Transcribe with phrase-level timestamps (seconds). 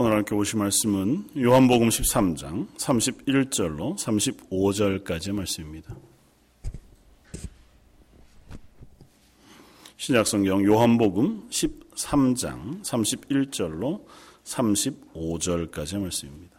[0.00, 5.96] 오늘 함께 오실 말씀은 요한복음 13장 31절로 35절까지의 말씀입니다.
[9.96, 14.04] 신약성경 요한복음 13장 31절로
[14.44, 16.57] 35절까지의 말씀입니다.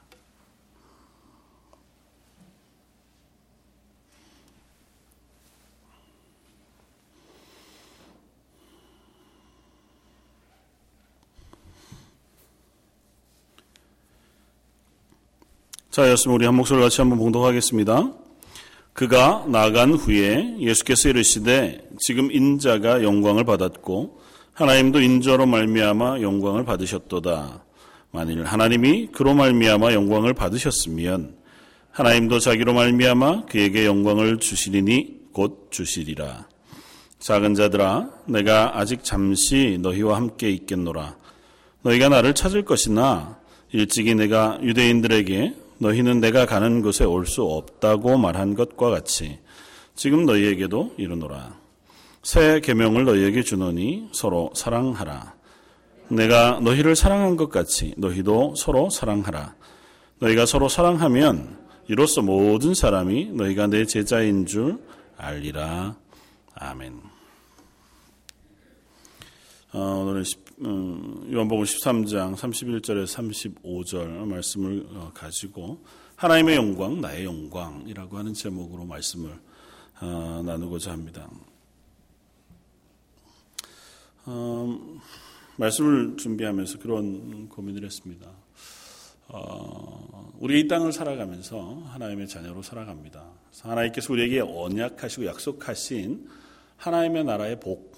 [15.90, 18.14] 자, 였으면 우리 한 목소리를 같이 한번 봉독하겠습니다.
[18.94, 24.20] 그가 나간 후에 예수께서 이르시되 지금 인자가 영광을 받았고
[24.54, 27.66] 하나님도 인자로 말미암아 영광을 받으셨도다.
[28.12, 31.36] 만일 하나님이 그로 말미암아 영광을 받으셨으면
[31.90, 36.48] 하나님도 자기로 말미암아 그에게 영광을 주시리니 곧 주시리라.
[37.18, 41.18] 작은 자들아 내가 아직 잠시 너희와 함께 있겠노라.
[41.82, 43.40] 너희가 나를 찾을 것이나
[43.72, 49.40] 일찍이 내가 유대인들에게 너희는 내가 가는 곳에 올 수 없다고 말한 것과 같이
[49.96, 51.58] 지금 너희에게도 이르노라.
[52.24, 55.36] 새 계명을 너희에게 주노니 서로 사랑하라.
[56.10, 59.56] 내가 너희를 사랑한 것 같이 너희도 서로 사랑하라.
[60.20, 61.58] 너희가 서로 사랑하면
[61.88, 64.80] 이로써 모든 사람이 너희가 내 제자인 줄
[65.18, 65.96] 알리라.
[66.56, 67.00] 아멘.
[69.72, 70.24] 어, 오늘은 음,
[70.62, 75.82] 요한복음 13장 31절에서 35절 말씀을 어, 가지고
[76.18, 79.40] 하나님의 영광, 나의 영광이라고 하는 제목으로 말씀을
[80.02, 81.30] 어, 나누고자 합니다.
[84.28, 85.00] 음,
[85.56, 88.30] 말씀을 준비하면서 그런 고민을 했습니다.
[90.40, 93.24] 우리 이 땅을 살아가면서 하나님의 자녀로 살아갑니다.
[93.62, 96.28] 하나님께서 우리에게 언약하시고 약속하신
[96.76, 97.90] 하나님의 나라의 복을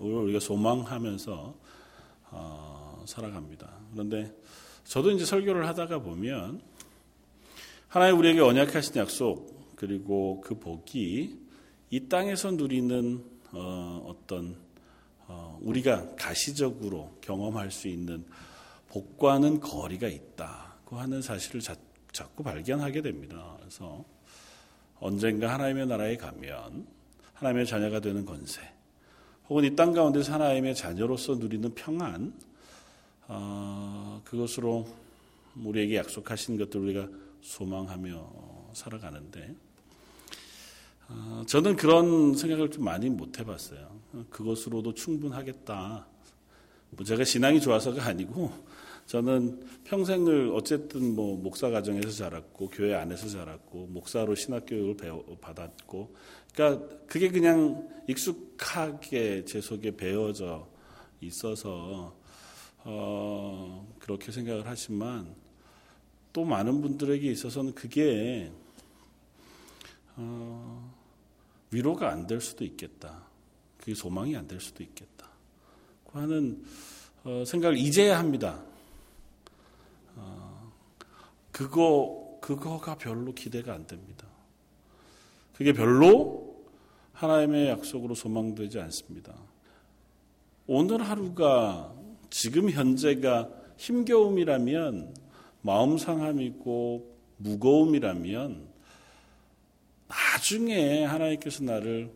[0.00, 1.61] 우리가 소망하면서
[2.32, 3.70] 어, 살아갑니다.
[3.92, 4.34] 그런데
[4.84, 6.60] 저도 이제 설교를 하다가 보면
[7.88, 11.38] 하나님 우리에게 언약하신 약속 그리고 그 복이
[11.90, 14.56] 이 땅에서 누리는 어, 떤
[15.26, 18.24] 어, 우리가 가시적으로 경험할 수 있는
[18.88, 21.76] 복과는 거리가 있다고 하는 사실을 자,
[22.12, 23.56] 자꾸 발견하게 됩니다.
[23.60, 24.04] 그래서
[25.00, 26.86] 언젠가 하나님의 나라에 가면
[27.34, 28.60] 하나님의 자녀가 되는 권세,
[29.52, 32.32] 혹은 이 땅 가운데서 하나님의 자녀로서 누리는 평안,
[33.28, 34.88] 어, 그것으로
[35.62, 37.06] 우리에게 약속하신 것들 우리가
[37.42, 38.32] 소망하며
[38.72, 39.54] 살아가는데,
[41.10, 43.94] 어, 저는 그런 생각을 좀 많이 못 해봤어요.
[44.30, 46.06] 그것으로도 충분하겠다.
[46.92, 48.50] 뭐 제가 신앙이 좋아서가 아니고,
[49.06, 54.96] 저는 평생을 어쨌든 뭐 목사 가정에서 자랐고 교회 안에서 자랐고 목사로 신학 교육을
[55.40, 56.14] 받았고
[56.54, 60.66] 그러니까 그게 그냥 익숙하게 제 속에 배어져
[61.20, 62.16] 있어서
[62.84, 65.34] 어, 그렇게 생각을 하지만
[66.32, 68.50] 또 많은 분들에게 있어서는 그게
[70.16, 70.92] 어,
[71.70, 73.22] 위로가 안 될 수도 있겠다.
[73.78, 75.28] 그게 소망이 안 될 수도 있겠다.
[76.10, 76.64] 그 하는
[77.24, 78.62] 어, 생각을 이제야 합니다.
[81.62, 84.26] 어, 그거 그거가 별로 기대가 안 됩니다.
[85.54, 86.64] 그게 별로
[87.12, 89.32] 하나님의 약속으로 소망되지 않습니다.
[90.66, 91.94] 오늘 하루가
[92.30, 95.14] 지금 현재가 힘겨움이라면
[95.62, 98.68] 마음 상함이고 무거움이라면
[100.08, 102.12] 나중에 하나님께서 나를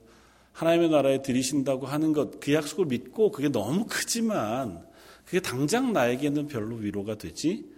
[0.52, 4.84] 하나님의 나라에 들이신다고 하는 것, 그 약속을 믿고 그게 너무 크지만
[5.24, 7.70] 그게 당장 나에게는 별로 위로가 되지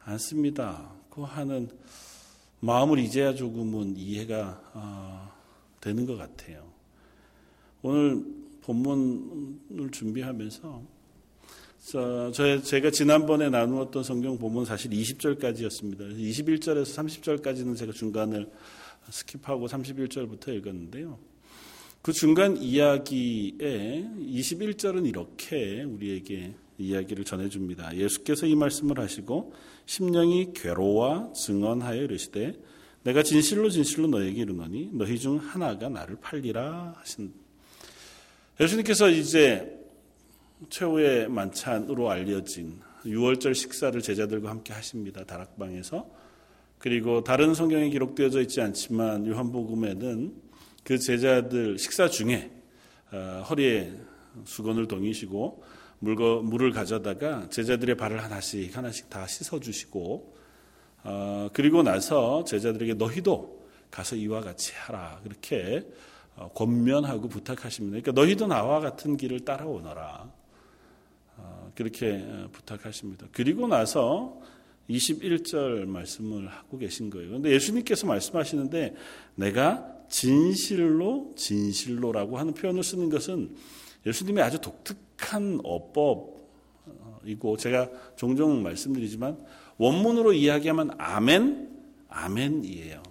[0.00, 0.95] 않습니다.
[1.16, 1.70] 그 하는
[2.60, 5.32] 마음을 이제야 조금은 이해가 어,
[5.80, 6.62] 되는 것 같아요.
[7.80, 8.22] 오늘
[8.60, 10.82] 본문을 준비하면서
[11.86, 16.14] 저, 제가 지난번에 나누었던 성경 본문 사실 20절까지였습니다.
[16.18, 18.50] 21절에서 30절까지는 제가 중간을
[19.08, 21.18] skip하고 31절부터 읽었는데요.
[22.02, 27.96] 그 중간 이야기에 21절은 이렇게 우리에게 이야기를 전해줍니다.
[27.96, 29.52] 예수께서 이 말씀을 하시고
[29.86, 32.54] 심령이 괴로워 증언하여 이르시되
[33.02, 37.32] 내가 진실로 진실로 너에게 이르노니 너희 중 하나가 나를 팔리라 하신
[38.60, 39.78] 예수님께서 이제
[40.70, 45.24] 최후의 만찬으로 알려진 6월절 식사를 제자들과 함께 하십니다.
[45.24, 46.10] 다락방에서
[46.78, 50.34] 그리고 다른 성경에 기록되어져 있지 않지만 요한복음에는
[50.82, 52.50] 그 제자들 식사 중에
[53.12, 53.92] 어, 허리에
[54.44, 55.62] 수건을 동이시고
[55.98, 60.36] 물거, 물을 가져다가 제자들의 발을 하나씩 하나씩 다 씻어주시고
[61.04, 65.86] 어, 그리고 나서 제자들에게 너희도 가서 이와 같이 하라 그렇게
[66.36, 68.00] 어, 권면하고 부탁하십니다.
[68.00, 70.30] 그러니까 너희도 나와 같은 길을 따라오너라.
[71.38, 73.26] 어, 그렇게 부탁하십니다.
[73.32, 74.40] 그리고 나서
[74.90, 77.28] 21절 말씀을 하고 계신 거예요.
[77.28, 78.94] 그런데 예수님께서 말씀하시는데
[79.34, 83.56] 내가 진실로 진실로라고 하는 표현을 쓰는 것은
[84.06, 89.38] 예수님의 아주 독특한 어법이고 제가 종종 말씀드리지만
[89.76, 91.68] 원문으로 이야기하면 아멘,
[92.08, 93.02] 아멘이에요.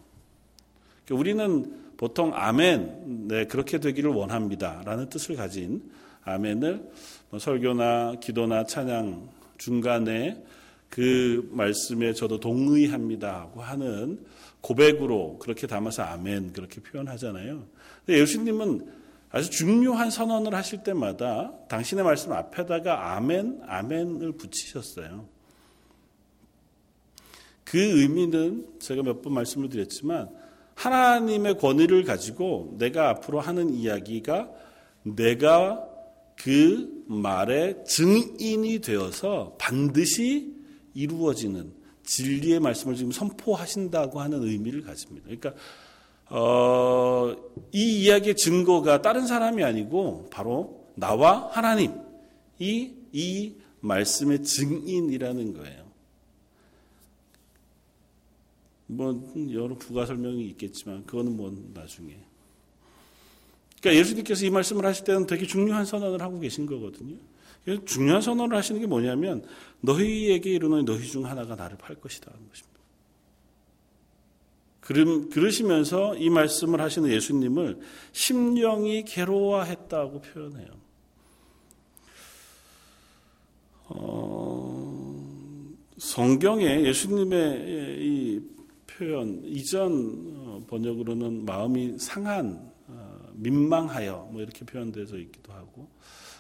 [1.06, 4.82] 그러니까 우리는 보통 아멘, 네, 그렇게 되기를 원합니다.
[4.86, 5.92] 라는 뜻을 가진
[6.24, 6.90] 아멘을
[7.30, 10.44] 뭐 설교나 기도나 찬양 중간에
[10.90, 14.26] 그 말씀에 저도 동의합니다 하고 하는
[14.62, 17.64] 고백으로 그렇게 담아서 아멘 그렇게 표현하잖아요.
[18.06, 19.05] 근데 예수님은
[19.36, 25.28] 아주 중요한 선언을 하실 때마다 당신의 말씀 앞에다가 아멘, 아멘을 붙이셨어요.
[27.66, 30.30] 그 의미는 제가 몇 번 말씀을 드렸지만
[30.76, 34.50] 하나님의 권위를 가지고 내가 앞으로 하는 이야기가
[35.04, 35.86] 내가
[36.38, 40.56] 그 말의 증인이 되어서 반드시
[40.94, 41.74] 이루어지는
[42.04, 45.26] 진리의 말씀을 지금 선포하신다고 하는 의미를 가집니다.
[45.26, 45.54] 그러니까
[46.30, 47.36] 어,
[47.72, 51.94] 이 이야기의 증거가 다른 사람이 아니고 바로 나와 하나님
[52.60, 55.86] 이, 이 말씀의 증인이라는 거예요.
[58.88, 62.18] 뭐 여러 부가 설명이 있겠지만 그거는 뭐 나중에.
[63.80, 67.18] 그러니까 예수님께서 이 말씀을 하실 때는 되게 중요한 선언을 하고 계신 거거든요.
[67.86, 69.46] 중요한 선언을 하시는 게 뭐냐면
[69.82, 72.75] 너희에게 이르노니 너희 중 하나가 나를 팔 것이다 하는 것입니다.
[74.86, 77.80] 그러시면서 이 말씀을 하시는 예수님을
[78.12, 80.68] 심령이 괴로워했다고 표현해요.
[83.88, 88.42] 어, 성경에 예수님의 이
[88.88, 95.88] 표현 이전 어, 번역으로는 마음이 상한, 어, 민망하여 뭐 이렇게 표현되어 있기도 하고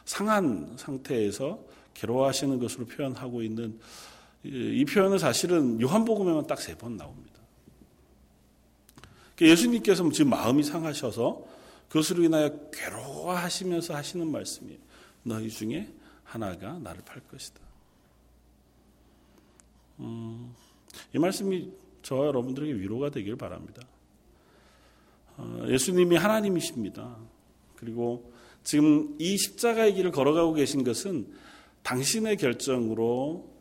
[0.05, 1.59] 상한 상태에서
[1.95, 3.79] 괴로워하시는 것으로 표현하고 있는
[4.43, 7.33] 이 표현은 사실은 요한복음에만 딱 세 번 나옵니다.
[9.35, 11.45] 그러니까 예수님께서 지금 마음이 상하셔서
[11.89, 14.79] 그것으로 인하여 괴로워하시면서 하시는 말씀이에요.
[15.23, 15.91] 너희 중에
[16.23, 17.59] 하나가 나를 팔 것이다.
[19.99, 20.53] 음,
[21.13, 21.71] 이 말씀이
[22.01, 23.81] 저와 여러분들에게 위로가 되길 바랍니다.
[25.37, 27.17] 어, 예수님이 하나님이십니다.
[27.75, 28.31] 그리고
[28.63, 31.27] 지금 이 십자가의 길을 걸어가고 계신 것은
[31.83, 33.53] 당신의 결정으로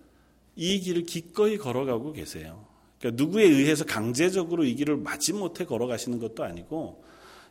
[0.57, 2.65] 이 길을 기꺼이 걸어가고 계세요.
[3.05, 7.05] 그러니까 누구에 의해서 강제적으로 이 길을 마지못해 걸어가시는 것도 아니고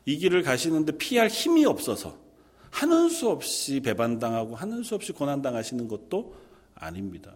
[0.05, 2.17] 이 길을 가시는데 피할 힘이 없어서
[2.71, 6.33] 하는 수 없이 배반당하고 하는 수 없이 고난당하시는 것도
[6.73, 7.35] 아닙니다.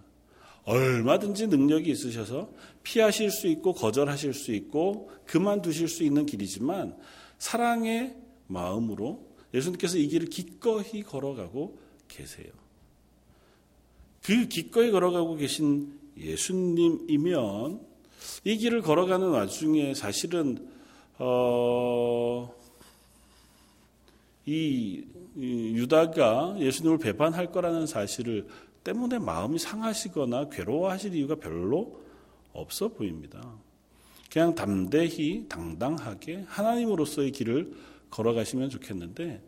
[0.64, 2.50] 얼마든지 능력이 있으셔서
[2.82, 6.98] 피하실 수 있고 거절하실 수 있고 그만두실 수 있는 길이지만
[7.38, 8.16] 사랑의
[8.48, 11.78] 마음으로 예수님께서 이 길을 기꺼이 걸어가고
[12.08, 12.48] 계세요.
[14.24, 17.97] 그 기꺼이 걸어가고 계신 예수님이면
[18.44, 20.68] 이 길을 걸어가는 와중에 사실은
[21.20, 22.54] 어,
[24.46, 25.04] 이,
[25.36, 28.48] 이 유다가 예수님을 배반할 거라는 사실을
[28.84, 32.00] 때문에 마음이 상하시거나 괴로워하실 이유가 별로
[32.54, 33.42] 없어 보입니다.
[34.32, 37.74] 그냥 담대히 당당하게 하나님으로서의 길을
[38.10, 39.42] 걸어가시면 좋겠는데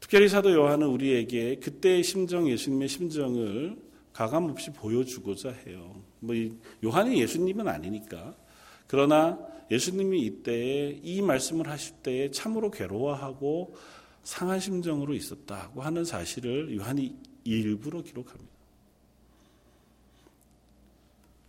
[0.00, 3.76] 특별히 사도 요한은 우리에게 그때의 심정, 예수님의 심정을
[4.12, 5.94] 가감 없이 보여주고자 해요.
[6.26, 6.34] 뭐
[6.84, 8.34] 요한이 예수님은 아니니까.
[8.86, 9.38] 그러나
[9.70, 13.74] 예수님이 이때에 이 말씀을 하실 때에 참으로 괴로워하고
[14.22, 17.14] 상한 심정으로 있었다고 하는 사실을 요한이
[17.44, 18.52] 일부러 기록합니다.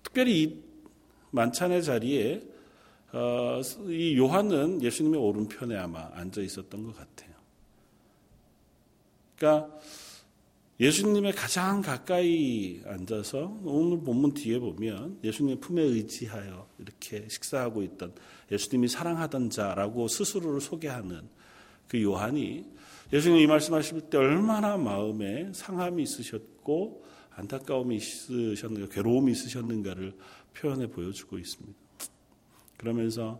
[0.03, 0.63] 특별히 이
[1.31, 2.41] 만찬의 자리에
[3.11, 7.33] 어, 이 요한은 예수님의 오른편에 아마 앉아 있었던 것 같아요.
[9.37, 9.79] 그러니까
[10.79, 18.13] 예수님의 가장 가까이 앉아서 오늘 본문 뒤에 보면 예수님의 품에 의지하여 이렇게 식사하고 있던
[18.51, 21.21] 예수님이 사랑하던 자라고 스스로를 소개하는
[21.87, 22.65] 그 요한이
[23.13, 27.05] 예수님 이 말씀하실 때 얼마나 마음에 상함이 있으셨고
[27.35, 30.13] 안타까움이 있으셨는가, 괴로움이 있으셨는가를
[30.53, 31.77] 표현해 보여주고 있습니다.
[32.77, 33.39] 그러면서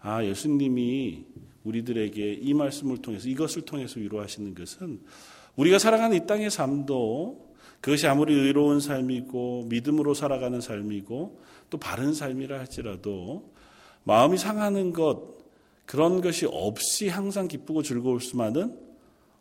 [0.00, 1.24] 아 예수님이
[1.62, 5.00] 우리들에게 이 말씀을 통해서 이것을 통해서 위로하시는 것은
[5.56, 12.58] 우리가 살아가는 이 땅의 삶도 그것이 아무리 의로운 삶이고 믿음으로 살아가는 삶이고 또 바른 삶이라
[12.58, 13.52] 할지라도
[14.04, 15.34] 마음이 상하는 것
[15.86, 18.78] 그런 것이 없이 항상 기쁘고 즐거울 수만은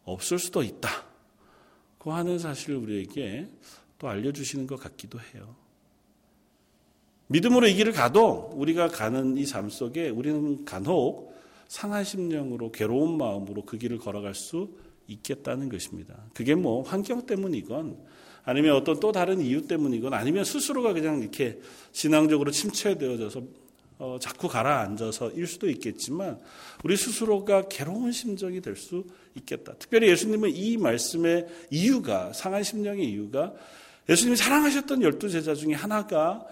[0.04, 0.90] 없을 수도 있다.
[1.98, 3.48] 그 하는 사실을 우리에게
[3.98, 5.56] 또 알려주시는 것 같기도 해요.
[7.28, 11.34] 믿음으로 이 길을 가도 우리가 가는 이 삶 속에 우리는 간혹
[11.70, 14.70] 상한 심령으로 괴로운 마음으로 그 길을 걸어갈 수
[15.08, 16.16] 있겠다는 것입니다.
[16.34, 17.98] 그게 뭐 환경 때문이건
[18.44, 21.60] 아니면 어떤 또 다른 이유 때문이건 아니면 스스로가 그냥 이렇게
[21.92, 23.42] 신앙적으로 침체되어져서
[24.00, 26.40] 어, 자꾸 가라앉아서 일 수도 있겠지만
[26.84, 29.06] 우리 스스로가 괴로운 심정이 될 수
[29.36, 29.74] 있겠다.
[29.80, 33.54] 특별히 예수님은 이 말씀의 이유가 상한 심령의 이유가
[34.10, 36.46] 예수님이 사랑하셨던 열두 제자 중에 하나가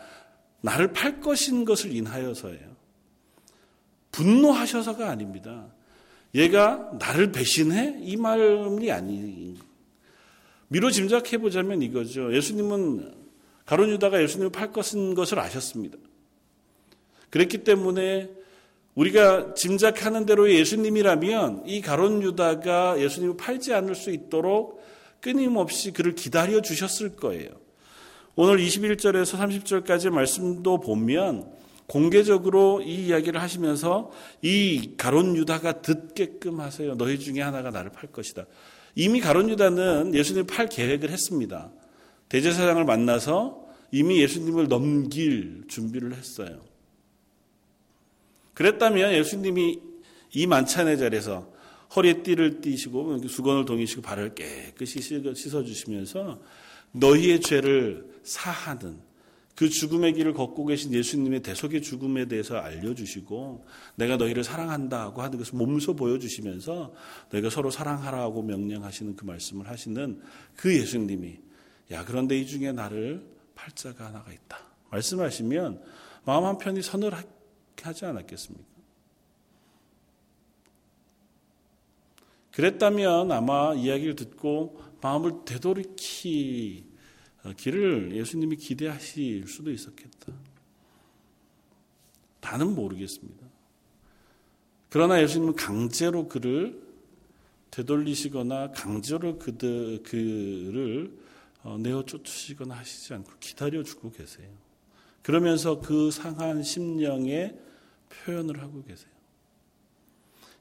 [0.62, 2.72] 나를 팔 것인 것을 인하여서예요.
[4.12, 5.67] 분노하셔서가 아닙니다.
[6.33, 7.97] 얘가 나를 배신해?
[8.01, 9.57] 이 말이 아닌
[10.69, 12.33] 미로 짐작해 보자면 이거죠.
[12.33, 13.13] 예수님은
[13.65, 15.97] 가론 유다가 예수님을 팔 것인 것을 아셨습니다.
[17.29, 18.29] 그랬기 때문에
[18.95, 24.81] 우리가 짐작하는 대로 예수님이라면 이 가론 유다가 예수님을 팔지 않을 수 있도록
[25.21, 27.50] 끊임없이 그를 기다려 주셨을 거예요.
[28.35, 31.51] 오늘 21절에서 30절까지 말씀도 보면
[31.91, 36.95] 공개적으로 이 이야기를 하시면서 이 가론 유다가 듣게끔 하세요.
[36.95, 38.45] 너희 중에 하나가 나를 팔 것이다.
[38.95, 41.69] 이미 가론 유다는 예수님을 팔 계획을 했습니다.
[42.29, 46.62] 대제사장을 만나서 이미 예수님을 넘길 준비를 했어요.
[48.53, 49.81] 그랬다면 예수님이
[50.31, 51.51] 이 만찬의 자리에서
[51.93, 56.39] 허리에 띠를 띠시고 수건을 동이시고 발을 깨끗이 씻어주시면서
[56.93, 59.11] 너희의 죄를 사하는
[59.55, 63.65] 그 죽음의 길을 걷고 계신 예수님의 대속의 죽음에 대해서 알려주시고
[63.96, 66.93] 내가 너희를 사랑한다고 하는 것을 몸소 보여주시면서
[67.31, 70.22] 너희가 서로 사랑하라고 명령하시는 그 말씀을 하시는
[70.55, 71.39] 그 예수님이
[71.91, 74.58] 야 그런데 이 중에 나를 팔자가 하나가 있다
[74.89, 75.81] 말씀하시면
[76.25, 78.72] 마음 한편이 서늘하지 않았겠습니까?
[82.51, 86.90] 그랬다면 아마 이야기를 듣고 마음을 되돌이키
[87.57, 90.33] 길을 예수님이 기대하실 수도 있었겠다.
[92.39, 93.48] 다는 모르겠습니다.
[94.89, 96.81] 그러나 예수님은 강제로 그를
[97.71, 101.17] 되돌리시거나 강제로 그들, 그를
[101.63, 104.50] 어, 내어 쫓으시거나 하시지 않고 기다려주고 계세요.
[105.21, 107.57] 그러면서 그 상한 심령의
[108.10, 109.11] 표현을 하고 계세요.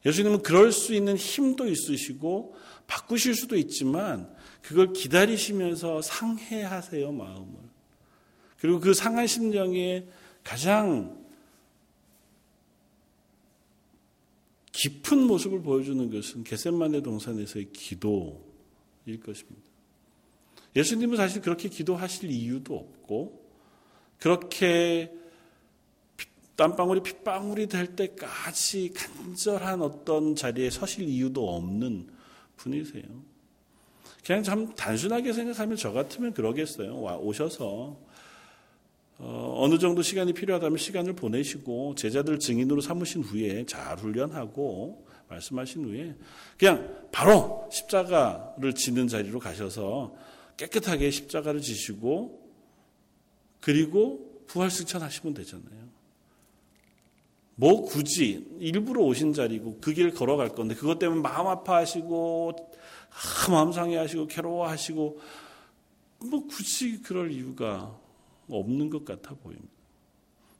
[0.04, 7.54] 예수님은 그럴 수 있는 힘도 있으시고 바꾸실 수도 있지만 그걸 기다리시면서 상해하세요, 마음을.
[8.58, 10.06] 그리고 그 상한 심령의
[10.42, 11.18] 가장
[14.72, 19.70] 깊은 모습을 보여주는 것은 게셋만의 동산에서의 기도일 것입니다.
[20.76, 23.44] 예수님은 사실 그렇게 기도하실 이유도 없고
[24.18, 25.12] 그렇게
[26.60, 32.06] 땀방울이 핏방울이 될 때까지 간절한 어떤 자리에 서실 이유도 없는
[32.56, 33.02] 분이세요.
[34.22, 37.00] 그냥 참 단순하게 생각하면 저 같으면 그러겠어요.
[37.00, 37.96] 와, 오셔서
[39.16, 46.14] 어, 느 정도 시간이 필요하다면 시간을 보내시고 제자들 증인으로 삼으신 후에 잘 훈련하고 말씀하신 후에
[46.58, 50.14] 그냥 바로 십자가를 지는 자리로 가셔서
[50.58, 52.52] 깨끗하게 십자가를 지시고
[53.62, 55.89] 그리고 부활 승천하시면 되잖아요.
[57.56, 62.56] 뭐 굳이 일부러 오신 자리고 그 길 걸어갈 건데 그것 때문에 마음 아파하시고
[63.10, 65.20] 아, 마음 상해하시고 괴로워하시고
[66.30, 67.98] 뭐 굳이 그럴 이유가
[68.48, 69.68] 없는 것 같아 보입니다.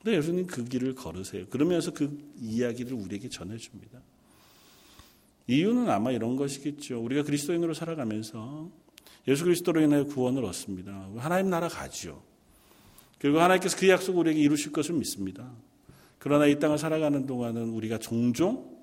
[0.03, 1.47] 근데 예수님 그 길을 걸으세요.
[1.49, 4.01] 그러면서 그 이야기를 우리에게 전해줍니다.
[5.47, 7.03] 이유는 아마 이런 것이겠죠.
[7.03, 8.71] 우리가 그리스도인으로 살아가면서
[9.29, 11.11] 예수 그리스도로 인해 구원을 얻습니다.
[11.17, 12.23] 하나님 나라 가지요.
[13.19, 15.53] 그리고 하나님께서 그 약속을 우리에게 이루실 것을 믿습니다.
[16.21, 18.79] 그러나 이 땅을 살아가는 동안은 우리가 종종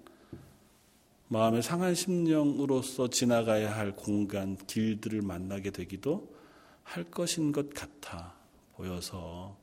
[1.28, 6.34] 마음의 상한 심령으로서 지나가야 할 공간, 길들을 만나게 되기도
[6.84, 8.34] 할 것인 것 같아
[8.76, 9.56] 보여서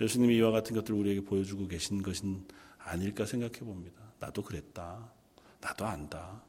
[0.00, 2.42] 예수님이 이와 같은 것들을 우리에게 보여주고 계신 것은
[2.78, 4.00] 아닐까 생각해 봅니다.
[4.18, 5.12] 나도 그랬다.
[5.60, 6.42] 나도 안다.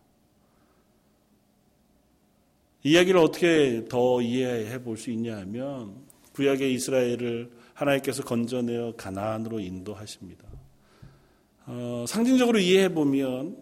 [2.83, 5.95] 이야기를 어떻게 더 이해해 볼 수 있냐 하면
[6.33, 10.50] 구약의 이스라엘을 하나님께서 건져내어 가나안으로 인도하십니다.
[11.65, 13.57] 어, 상징적으로 이해해 보면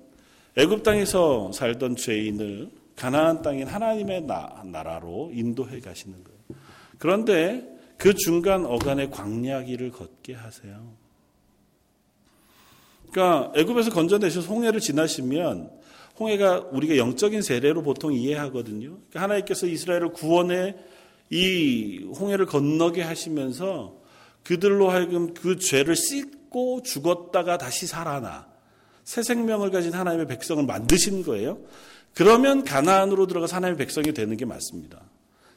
[0.55, 6.39] 애굽 땅에서 살던 죄인을 가나안 땅인 하나님의 나, 나라로 인도해 가시는 거예요.
[6.97, 7.65] 그런데
[7.97, 10.93] 그 중간 어간의 광야길을 걷게 하세요.
[13.11, 15.71] 그러니까 애굽에서 건져내셔서 홍해를 지나시면
[16.19, 18.89] 홍해가 우리가 영적인 세례로 보통 이해하거든요.
[18.89, 20.75] 그러니까 하나님께서 이스라엘을 구원해
[21.29, 23.97] 이 홍해를 건너게 하시면서
[24.43, 28.47] 그들로 하여금 그 죄를 씻 죽고 죽었다가 다시 살아나
[29.03, 31.59] 새 생명을 가진 하나님의 백성을 만드신 거예요.
[32.13, 35.01] 그러면 가나안으로 들어가 하나님의 백성이 되는 게 맞습니다.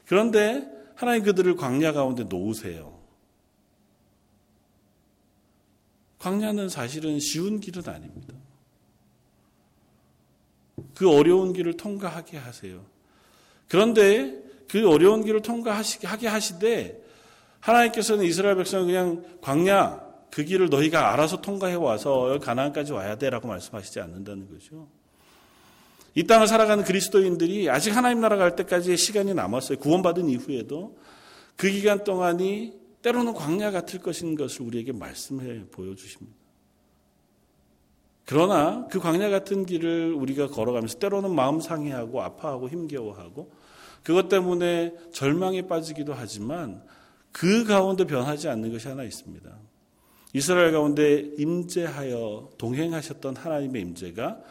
[0.05, 2.99] 그런데 하나님 그들을 광야 가운데 놓으세요.
[6.19, 8.33] 광야는 사실은 쉬운 길은 아닙니다.
[10.95, 12.85] 그 어려운 길을 통과하게 하세요.
[13.67, 17.03] 그런데 그 어려운 길을 통과하게 하시되
[17.59, 23.99] 하나님께서는 이스라엘 백성을 그냥 광야 그 길을 너희가 알아서 통과해 와서 가나안까지 와야 돼라고 말씀하시지
[23.99, 24.87] 않는다는 거죠.
[26.15, 29.77] 이 땅을 살아가는 그리스도인들이 아직 하나님 나라 갈 때까지의 시간이 남았어요.
[29.77, 30.97] 구원받은 이후에도
[31.55, 32.73] 그 기간 동안이
[33.03, 36.35] 때로는 광야 같을 것인 것을 우리에게 말씀해 보여주십니다.
[38.25, 43.51] 그러나 그 광야 같은 길을 우리가 걸어가면서 때로는 마음 상해하고 아파하고 힘겨워하고
[44.01, 46.81] 그것 때문에 절망에 빠지기도 하지만
[47.31, 49.62] 그 가운데 변하지 않는 것이 하나 있습니다.
[50.33, 54.41] 이스라엘 가운데 임재하여 동행하셨던 하나님의 임재가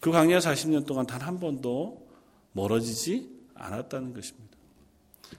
[0.00, 2.08] 그 광야 40년 동안 단 한 번도
[2.52, 4.56] 멀어지지 않았다는 것입니다.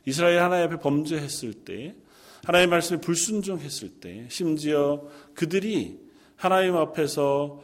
[0.06, 1.96] 이스라엘 하나님 앞에 범죄했을 때,
[2.44, 6.00] 하나님 말씀에 불순종했을 때, 심지어 그들이
[6.36, 7.62] 하나님 앞에서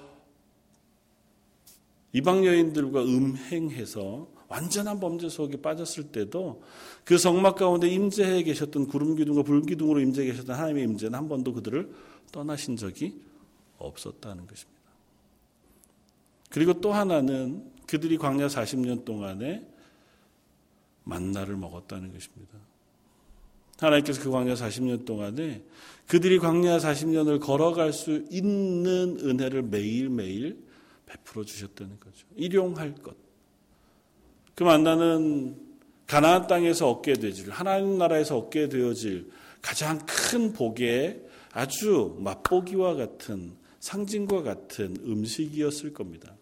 [2.13, 6.61] 이방 여인들과 음행해서 완전한 범죄 속에 빠졌을 때도
[7.03, 11.53] 그 성막 가운데 임재해 계셨던 구름 기둥과 불 기둥으로 임재해 계셨던 하나님의 임재는 한 번도
[11.53, 11.89] 그들을
[12.35, 13.17] 떠나신 적이
[13.77, 14.81] 없었다는 것입니다.
[16.49, 19.65] 그리고 또 하나는 그들이 광야 40년 동안에
[21.05, 22.57] 만나를 먹었다는 것입니다.
[23.79, 25.63] 하나님께서 그 광야 40년 동안에
[26.07, 30.61] 그들이 광야 40년을 걸어갈 수 있는 은혜를 매일매일
[31.05, 32.27] 베풀어 주셨다는 거죠.
[32.35, 33.15] 일용할 것.
[34.55, 35.57] 그 만나는
[36.05, 44.43] 가나안 땅에서 얻게 되질 하나님 나라에서 얻게 되어질 가장 큰 복의 아주 맛보기와 같은 상징과
[44.43, 46.35] 같은 음식이었을 겁니다.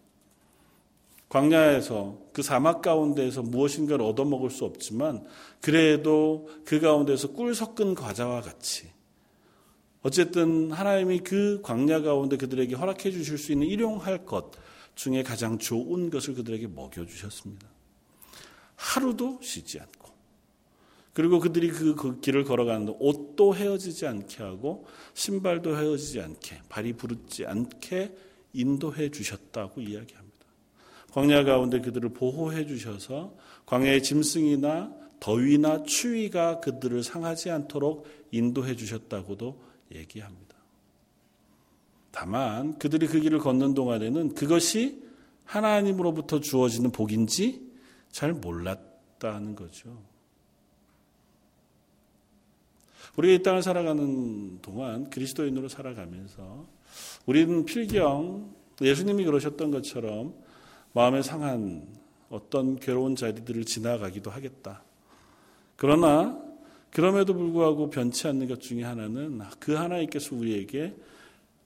[1.30, 5.24] 광야에서 그 사막 가운데에서 무엇인가를 얻어먹을 수 없지만
[5.62, 8.88] 그래도 그 가운데서 꿀 섞은 과자와 같이
[10.02, 14.52] 어쨌든 하나님이 그 광야 가운데 그들에게 허락해 주실 수 있는 일용할 것
[14.96, 17.68] 중에 가장 좋은 것을 그들에게 먹여 주셨습니다.
[18.76, 20.03] 하루도 쉬지 않고
[21.14, 27.46] 그리고 그들이 그, 그 길을 걸어가는데 옷도 헤어지지 않게 하고 신발도 헤어지지 않게 발이 부르지
[27.46, 28.16] 않게
[28.54, 30.34] 인도해 주셨다고 이야기합니다.
[31.12, 33.36] 광야 가운데 그들을 보호해 주셔서
[33.68, 39.62] 광야의 짐승이나 더위나 추위가 그들을 상하지 않도록 인도해 주셨다고도
[39.94, 40.56] 얘기합니다.
[42.12, 45.04] 다만 그들이 그 길을 걷는 동안에는 그것이
[45.46, 47.62] 하나님으로부터 주어지는 복인지
[48.12, 50.13] 잘 몰랐다는 거죠.
[53.18, 56.66] 우리가 이 땅을 살아가는 동안 그리스도인으로 살아가면서
[57.26, 60.34] 우리는 필경 예수님이 그러셨던 것처럼
[60.94, 61.88] 마음에 상한
[62.30, 64.84] 어떤 괴로운 자리들을 지나가기도 하겠다.
[65.76, 66.42] 그러나
[66.90, 70.96] 그럼에도 불구하고 변치 않는 것 중에 하나는 그 하나님께서 우리에게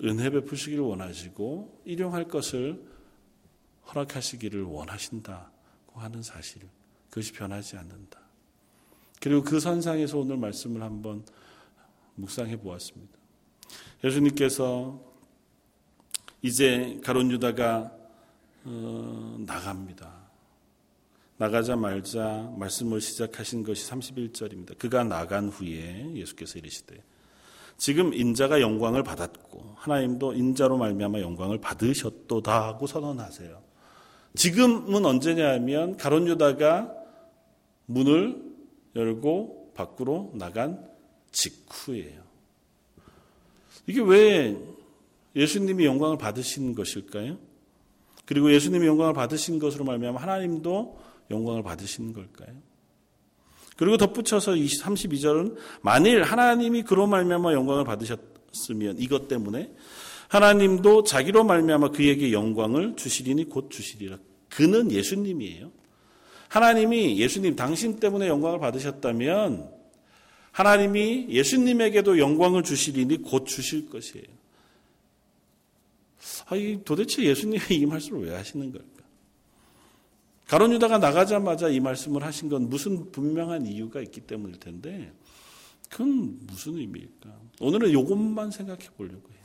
[0.04, 2.82] 은혜 베푸시기를 원하시고 일용할 것을
[3.88, 6.62] 허락하시기를 원하신다고 하는 사실.
[7.10, 8.20] 그것이 변하지 않는다.
[9.20, 11.24] 그리고 그 선상에서 오늘 말씀을 한번
[12.18, 13.18] 묵상해 보았습니다.
[14.04, 15.00] 예수님께서
[16.42, 17.92] 이제 가론 유다가
[18.66, 20.28] 어, 나갑니다.
[21.38, 24.78] 나가자 말자 말씀을 시작하신 것이 31절입니다.
[24.78, 27.02] 그가 나간 후에 예수께서 이르시되
[27.78, 33.62] 지금 인자가 영광을 받았고 하나님도 인자로 말미암아 영광을 받으셨도다 하고 선언하세요.
[34.36, 36.92] 지금은 언제냐 하면 가론 유다가
[37.86, 38.42] 문을
[38.96, 40.87] 열고 밖으로 나간
[41.32, 42.22] 직후예요.
[43.86, 44.58] 이게 왜
[45.36, 47.38] 예수님이 영광을 받으신 것일까요?
[48.26, 51.00] 그리고 예수님이 영광을 받으신 것으로 말미암아 하나님도
[51.32, 52.54] 영광을 받으신 걸까요?
[53.78, 59.72] 그리고 덧붙여서 32절은 만일 하나님이 그로 말미암아 영광을 받으셨으면 이것 때문에
[60.28, 64.18] 하나님도 자기로 말미암아 그에게 영광을 주시리니 곧 주시리라.
[64.50, 65.72] 그는 예수님이에요.
[66.50, 69.77] 하나님이 예수님 당신 때문에 영광을 받으셨다면
[70.58, 74.26] 하나님이 예수님에게도 영광을 주시리니 곧 주실 것이에요.
[76.48, 78.88] 아니, 도대체 예수님이 이 말씀을 왜 하시는 걸까?
[80.48, 85.14] 가론 유다가 나가자마자 이 말씀을 하신 건 무슨 분명한 이유가 있기 때문일 텐데,
[85.92, 87.30] 그건 무슨 의미일까?
[87.60, 89.38] 오늘은 이것만 생각해 보려고 해요.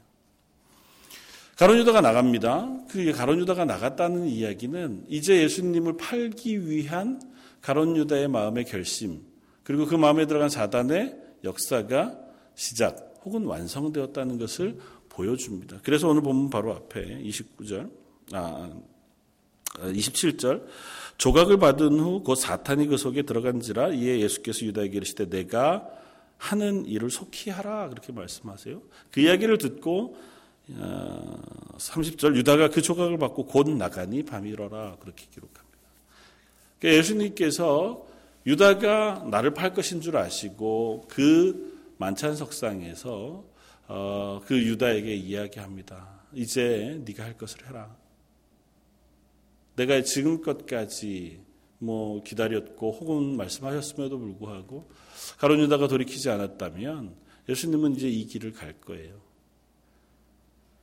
[1.59, 2.87] 가론 유다가 나갑니다.
[2.89, 7.21] 그 가론 유다가 나갔다는 이야기는 이제 예수님을 팔기 위한
[7.61, 9.31] 가론 유다의 마음의 결심,
[9.65, 12.19] 그리고 그 마음에 들어간 사단의 역사가
[12.55, 15.81] 시작 혹은 완성되었다는 것을 보여줍니다.
[15.83, 17.91] 그래서 오늘 보면 바로 앞에 29절,
[18.33, 18.71] 아,
[19.75, 20.67] 27절,
[21.19, 25.89] 조각을 받은 후 곧 사탄이 그 속에 들어간지라 이에 예수께서 유다에게 이르시되 내가
[26.39, 28.83] 하는 일을 속히 하라 그렇게 말씀하세요.
[29.13, 30.17] 그 이야기를 듣고
[31.79, 35.79] 30절 어, 유다가 그 조각을 받고 곧 나가니 밤이러라 그렇게 기록합니다.
[36.79, 38.12] 그러니까 예수님께서
[38.47, 43.45] 유다가 나를 팔 것인 줄 아시고 그 만찬 석상에서
[43.89, 46.23] 어, 그 유다에게 이야기합니다.
[46.33, 47.95] 이제 네가 할 것을 해라.
[49.77, 51.41] 내가 지금껏까지
[51.79, 54.89] 뭐 기다렸고 혹은 말씀하셨음에도 불구하고
[55.39, 57.15] 가론 유다가 돌이키지 않았다면
[57.49, 59.21] 예수님은 이제 이 길을 갈 거예요.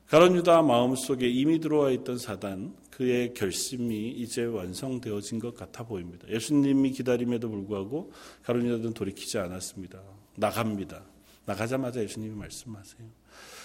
[0.10, 6.28] 가론 유다 마음속에 이미 들어와 있던 사단 그의 결심이 이제 완성되어진 것 같아 보입니다.
[6.28, 10.02] 예수님이 기다림에도 불구하고 가론 유다는 돌이키지 않았습니다.
[10.36, 11.04] 나갑니다.
[11.46, 13.08] 나가자마자 예수님이 말씀하세요.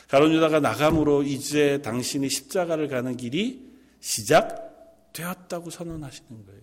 [0.09, 3.62] 가론 유다가 나감으로 이제 당신이 십자가를 가는 길이
[4.00, 6.61] 시작되었다고 선언하시는 거예요.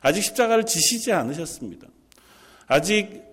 [0.00, 1.88] 아직 십자가를 지시지 않으셨습니다.
[2.66, 3.27] 아직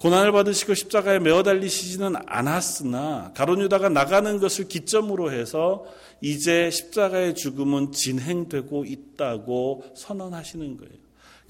[0.00, 5.84] 고난을 받으시고 십자가에 매어 달리시지는 않았으나 가론 유다가 나가는 것을 기점으로 해서
[6.22, 10.94] 이제 십자가의 죽음은 진행되고 있다고 선언하시는 거예요.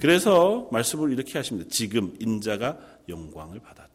[0.00, 1.68] 그래서 말씀을 이렇게 하십니다.
[1.70, 2.76] 지금 인자가
[3.08, 3.90] 영광을 받았고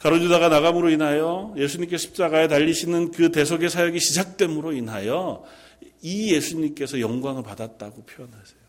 [0.00, 5.44] 가론 유다가 나감으로 인하여 예수님께 십자가에 달리시는 그 대속의 사역이 시작됨으로 인하여
[6.02, 8.63] 이 예수님께서 영광을 받았다고 표현하세요.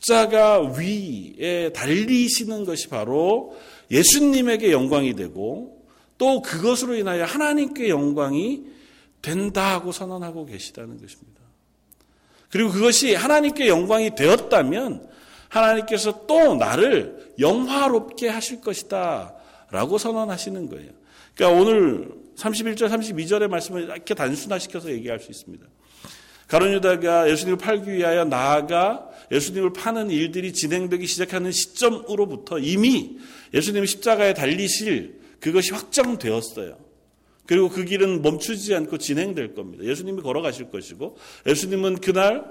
[0.00, 3.56] 십자가 위에 달리시는 것이 바로
[3.90, 5.84] 예수님에게 영광이 되고
[6.18, 8.64] 또 그것으로 인하여 하나님께 영광이
[9.22, 11.40] 된다고 선언하고 계시다는 것입니다.
[12.50, 15.08] 그리고 그것이 하나님께 영광이 되었다면
[15.48, 19.34] 하나님께서 또 나를 영화롭게 하실 것이다
[19.70, 20.90] 라고 선언하시는 거예요.
[21.34, 25.66] 그러니까 오늘 31절, 32절의 말씀을 이렇게 단순화시켜서 얘기할 수 있습니다.
[26.50, 33.18] 가론 유다가 예수님을 팔기 위하여 나아가 예수님을 파는 일들이 진행되기 시작하는 시점으로부터 이미
[33.54, 36.76] 예수님 십자가에 달리실 그것이 확정되었어요.
[37.46, 39.84] 그리고 그 길은 멈추지 않고 진행될 겁니다.
[39.84, 42.44] 예수님이 걸어가실 것이고 예수님은 그날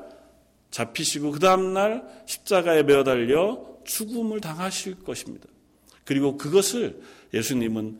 [0.71, 5.45] 잡히시고 그 다음날 십자가에 매어 달려 죽음을 당하실 것입니다.
[6.05, 7.01] 그리고 그것을
[7.33, 7.99] 예수님은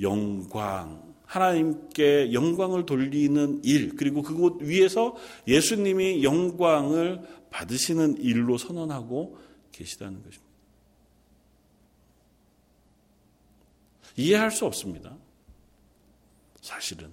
[0.00, 5.16] 영광, 하나님께 영광을 돌리는 일, 그리고 그곳 위에서
[5.48, 9.38] 예수님이 영광을 받으시는 일로 선언하고
[9.72, 10.52] 계시다는 것입니다.
[14.16, 15.16] 이해할 수 없습니다.
[16.60, 17.08] 사실은.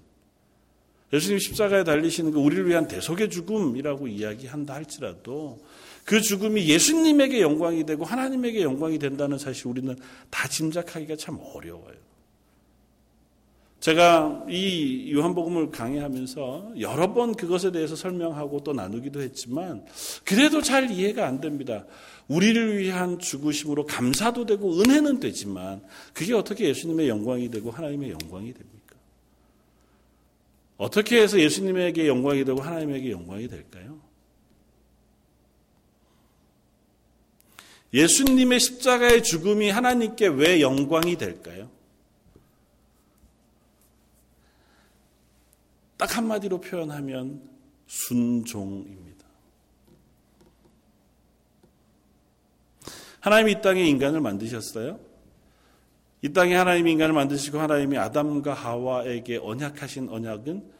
[1.13, 5.63] 예수님 십자가에 달리시는 그 우리를 위한 대속의 죽음이라고 이야기한다 할지라도
[6.03, 9.95] 그 죽음이 예수님에게 영광이 되고 하나님에게 영광이 된다는 사실 우리는
[10.29, 12.08] 다 짐작하기가 참 어려워요.
[13.79, 19.85] 제가 이 요한복음을 강의하면서 여러 번 그것에 대해서 설명하고 또 나누기도 했지만
[20.25, 21.85] 그래도 잘 이해가 안 됩니다.
[22.27, 25.81] 우리를 위한 죽으심으로 감사도 되고 은혜는 되지만
[26.13, 28.95] 그게 어떻게 예수님의 영광이 되고 하나님의 영광이 됩니까?
[30.77, 33.99] 어떻게 해서 예수님에게 영광이 되고 하나님에게 영광이 될까요?
[37.93, 41.78] 예수님의 십자가의 죽음이 하나님께 왜 영광이 될까요?
[45.99, 47.41] 딱 한마디로 표현하면
[47.85, 49.27] 순종입니다.
[53.19, 54.97] 하나님이 이 땅에 인간을 만드셨어요.
[56.21, 60.71] 이 땅에 하나님이 인간을 만드시고 하나님이 아담과 하와에게 언약하신 언약은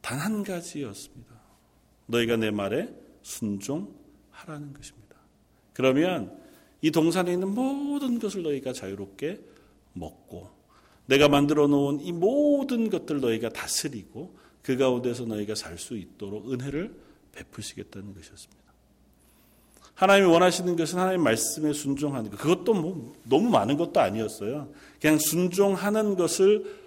[0.00, 1.32] 단 한 가지였습니다.
[2.06, 5.14] 너희가 내 말에 순종하라는 것입니다.
[5.74, 6.36] 그러면
[6.82, 9.40] 이 동산에 있는 모든 것을 너희가 자유롭게
[9.92, 10.50] 먹고
[11.06, 16.94] 내가 만들어 놓은 이 모든 것들 너희가 다스리고 그 가운데서 너희가 살 수 있도록 은혜를
[17.32, 18.60] 베푸시겠다는 것이었습니다.
[19.94, 22.38] 하나님이 원하시는 것은 하나님 말씀에 순종하는 것.
[22.38, 24.72] 그것도 뭐 너무 많은 것도 아니었어요.
[25.00, 26.78] 그냥 순종하는 것을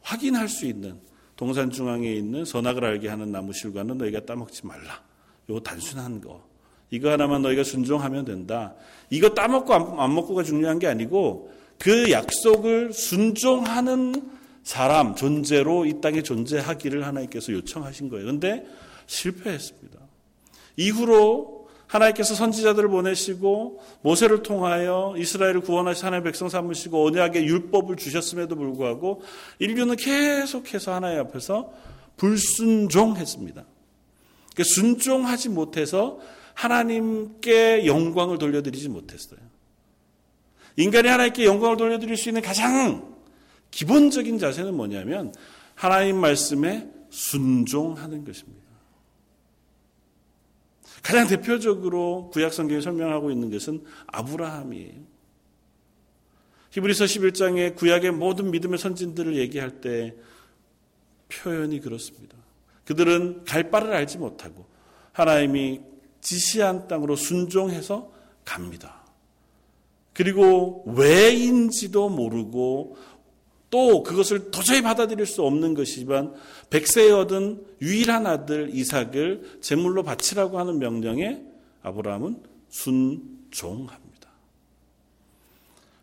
[0.00, 0.98] 확인할 수 있는
[1.36, 5.02] 동산 중앙에 있는 선악을 알게 하는 나무 실과는 너희가 따먹지 말라.
[5.50, 6.42] 요 단순한 거.
[6.90, 8.74] 이거 하나만 너희가 순종하면 된다.
[9.10, 14.35] 이거 따먹고 안 먹고가 중요한 게 아니고 그 약속을 순종하는
[14.66, 18.24] 사람, 존재로 이 땅에 존재하기를 하나님께서 요청하신 거예요.
[18.24, 18.66] 그런데
[19.06, 19.96] 실패했습니다.
[20.76, 29.22] 이후로 하나님께서 선지자들을 보내시고 모세를 통하여 이스라엘을 구원하시 하나님의 백성 삼으시고 언약의 율법을 주셨음에도 불구하고
[29.60, 31.72] 인류는 계속해서 하나님 앞에서
[32.16, 33.64] 불순종했습니다.
[34.52, 36.18] 그러니까 순종하지 못해서
[36.54, 39.38] 하나님께 영광을 돌려드리지 못했어요.
[40.74, 43.15] 인간이 하나님께 영광을 돌려드릴 수 있는 가장
[43.70, 45.32] 기본적인 자세는 뭐냐면
[45.74, 48.66] 하나님 말씀에 순종하는 것입니다.
[51.02, 55.16] 가장 대표적으로 구약 성경에 설명하고 있는 것은 아브라함이에요.
[56.70, 60.14] 히브리서 11장에 구약의 모든 믿음의 선진들을 얘기할 때
[61.28, 62.36] 표현이 그렇습니다.
[62.84, 64.66] 그들은 갈 바를 알지 못하고
[65.12, 65.80] 하나님이
[66.20, 68.12] 지시한 땅으로 순종해서
[68.44, 69.04] 갑니다.
[70.12, 72.96] 그리고 왜인지도 모르고
[73.70, 76.34] 또 그것을 도저히 받아들일 수 없는 것이지만
[76.70, 81.42] 백세에 얻은 유일한 아들 이삭을 제물로 바치라고 하는 명령에
[81.82, 84.06] 아브라함은 순종합니다.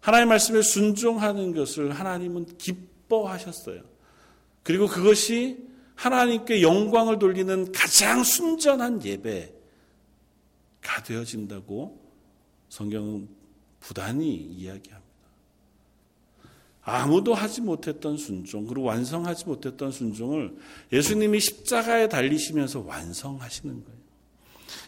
[0.02, 3.82] 하나님의 말씀에 순종하는 것을 하나님은 기뻐하셨어요.
[4.64, 5.58] 그리고 그것이
[5.96, 9.54] 하나님께 영광을 돌리는 가장 순전한 예배가
[11.06, 12.00] 되어진다고
[12.70, 13.30] 성경은
[13.80, 15.03] 부단히 이야기합니다.
[16.84, 20.54] 아무도 하지 못했던 순종, 그리고 완성하지 못했던 순종을
[20.92, 24.04] 예수님이 십자가에 달리시면서 완성하시는 거예요.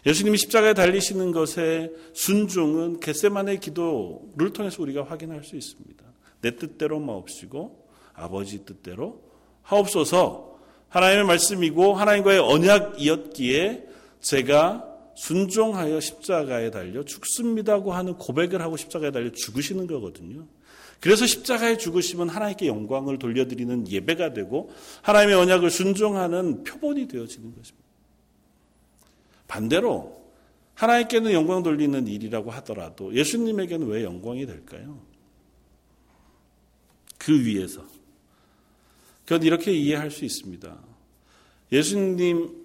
[0.04, 6.04] 예수님이 십자가에 달리시는 것의 순종은 겟세만의 기도를 통해서 우리가 확인할 수 있습니다.
[6.42, 9.22] 내 뜻대로 마옵시고 아버지 뜻대로
[9.62, 13.86] 하옵소서 하나님의 말씀이고 하나님과의 언약이었기에
[14.20, 14.84] 제가
[15.16, 20.46] 순종하여 십자가에 달려 죽습니다고 하는 고백을 하고 십자가에 달려 죽으시는 거거든요.
[21.00, 27.86] 그래서 십자가의 죽으심은 하나님께 영광을 돌려드리는 예배가 되고 하나님의 언약을 순종하는 표본이 되어지는 것입니다.
[29.46, 30.24] 반대로
[30.74, 35.00] 하나님께는 영광 돌리는 일이라고 하더라도 예수님에게는 왜 영광이 될까요?
[37.18, 37.84] 그 위에서.
[39.24, 40.76] 그건 이렇게 이해할 수 있습니다.
[41.72, 42.62] 예수님께서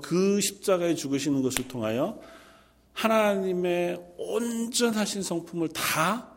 [0.00, 2.20] 그 십자가에 죽으시는 것을 통하여
[2.92, 6.33] 하나님의 온전하신 성품을 다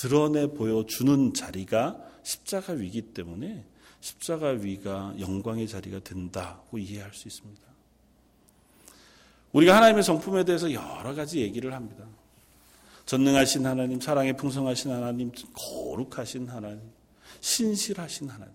[0.00, 3.66] 드러내 보여주는 자리가 십자가 위기 때문에
[4.00, 7.60] 십자가 위가 영광의 자리가 된다고 이해할 수 있습니다.
[9.52, 12.06] 우리가 하나님의 성품에 대해서 여러 가지 얘기를 합니다.
[13.04, 16.80] 전능하신 하나님, 사랑에 풍성하신 하나님, 거룩하신 하나님,
[17.42, 18.54] 신실하신 하나님.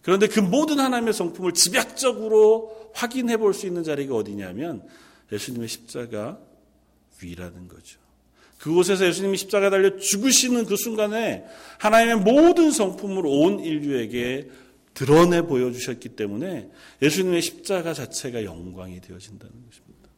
[0.00, 4.88] 그런데 그 모든 하나님의 성품을 집약적으로 확인해 볼 수 있는 자리가 어디냐면
[5.30, 6.38] 예수님의 십자가
[7.20, 8.00] 위라는 거죠.
[8.62, 11.44] 그곳에서 예수님이 십자가 달려 죽으시는 그 순간에
[11.78, 14.50] 하나님의 모든 성품을 온 인류에게
[14.94, 16.70] 드러내 보여주셨기 때문에
[17.02, 20.08] 예수님의 십자가 자체가 영광이 되어진다는 것입니다.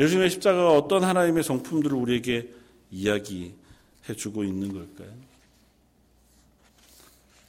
[0.00, 2.48] 예수님의 십자가가 어떤 하나님의 성품들을 우리에게
[2.90, 3.52] 이야기해
[4.16, 5.14] 주고 있는 걸까요?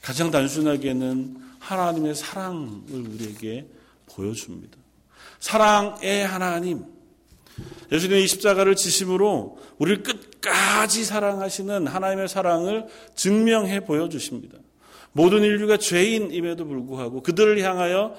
[0.02, 3.66] 가장 단순하게는 하나님의 사랑을 우리에게
[4.08, 4.78] 보여줍니다.
[5.40, 6.97] 사랑의 하나님.
[7.92, 14.58] 예수님의 십자가를 지심으로 우리를 끝까지 사랑하시는 하나님의 사랑을 증명해 보여주십니다.
[15.14, 18.14] 모든 인류가 죄인임에도 불구하고 그들을 향하여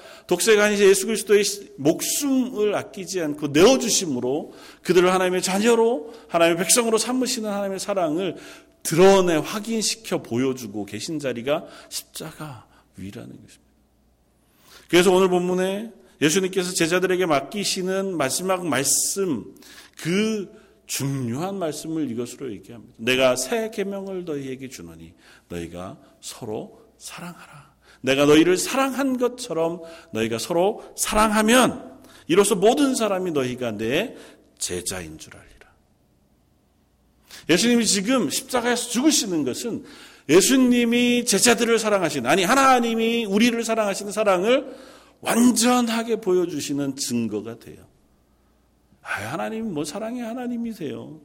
[0.59, 1.43] 아니신 예수 그리스도의
[1.77, 8.35] 목숨을 아끼지 않고 내어주심으로 그들을 하나님의 자녀로 하나님의 백성으로 삼으시는 하나님의 사랑을
[8.83, 12.65] 드러내 확인시켜 보여주고 계신 자리가 십자가
[12.97, 13.69] 위라는 것입니다.
[14.89, 19.55] 그래서 오늘 본문에 예수님께서 제자들에게 맡기시는 마지막 말씀
[19.97, 20.49] 그
[20.85, 22.95] 중요한 말씀을 이것으로 얘기합니다.
[22.97, 25.13] 내가 새 계명을 너희에게 주노니
[25.47, 27.69] 너희가 서로 사랑하라.
[28.01, 29.81] 내가 너희를 사랑한 것처럼
[30.13, 34.15] 너희가 서로 사랑하면 이로써 모든 사람이 너희가 내
[34.57, 35.49] 제자인 줄 알리라.
[37.49, 39.85] 예수님이 지금 십자가에서 죽으시는 것은
[40.27, 44.75] 예수님이 제자들을 사랑하신, 아니, 하나님이 우리를 사랑하시는 사랑을
[45.21, 47.85] 완전하게 보여주시는 증거가 돼요.
[49.01, 51.19] 아, 하나님, 뭐 사랑의 하나님이세요.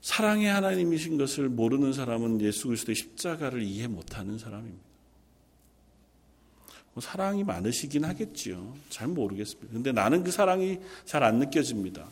[0.00, 4.88] 사랑의 하나님이신 것을 모르는 사람은 예수 그리스도의 십자가를 이해 못하는 사람입니다.
[6.94, 8.74] 뭐 사랑이 많으시긴 하겠지요.
[8.88, 9.72] 잘 모르겠습니다.
[9.72, 12.06] 근데 나는 그 사랑이 잘 안 느껴집니다.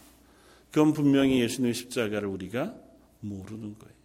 [0.71, 2.75] 그건 분명히 예수님의 십자가를 우리가
[3.21, 3.96] 모르는 거예요.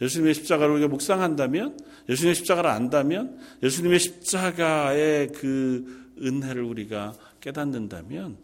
[0.00, 1.78] 예수님의 십자가를 우리가 묵상한다면,
[2.08, 8.38] 예수님의 십자가를 안다면, 예수님의 십자가의 그 은혜를 우리가 깨닫는다면,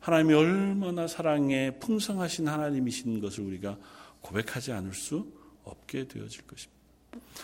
[0.00, 3.78] 하나님이 얼마나 사랑에 풍성하신 하나님이신 것을 우리가
[4.20, 6.74] 고백하지 않을 수 없게 되어질 것입니다.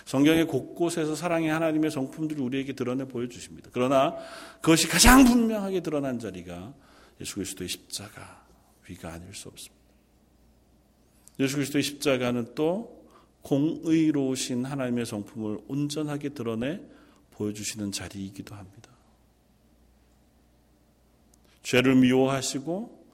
[0.04, 3.70] 성경의 곳곳에서 사랑의 하나님의 성품들을 우리에게 드러내 보여주십니다.
[3.72, 4.16] 그러나
[4.60, 6.74] 그것이 가장 분명하게 드러난 자리가
[7.20, 8.44] 예수 그리스도의 십자가
[8.88, 9.80] 위가 아닐 수 없습니다.
[11.38, 12.99] 예수 그리스도의 십자가는 또
[13.42, 16.80] 공의로우신 하나님의 성품을 온전하게 드러내
[17.32, 18.90] 보여주시는 자리이기도 합니다.
[21.62, 23.06] 죄를 미워하시고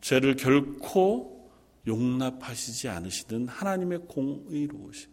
[0.00, 1.50] 죄를 결코
[1.86, 5.10] 용납하시지 않으시는 하나님의 공의로우심.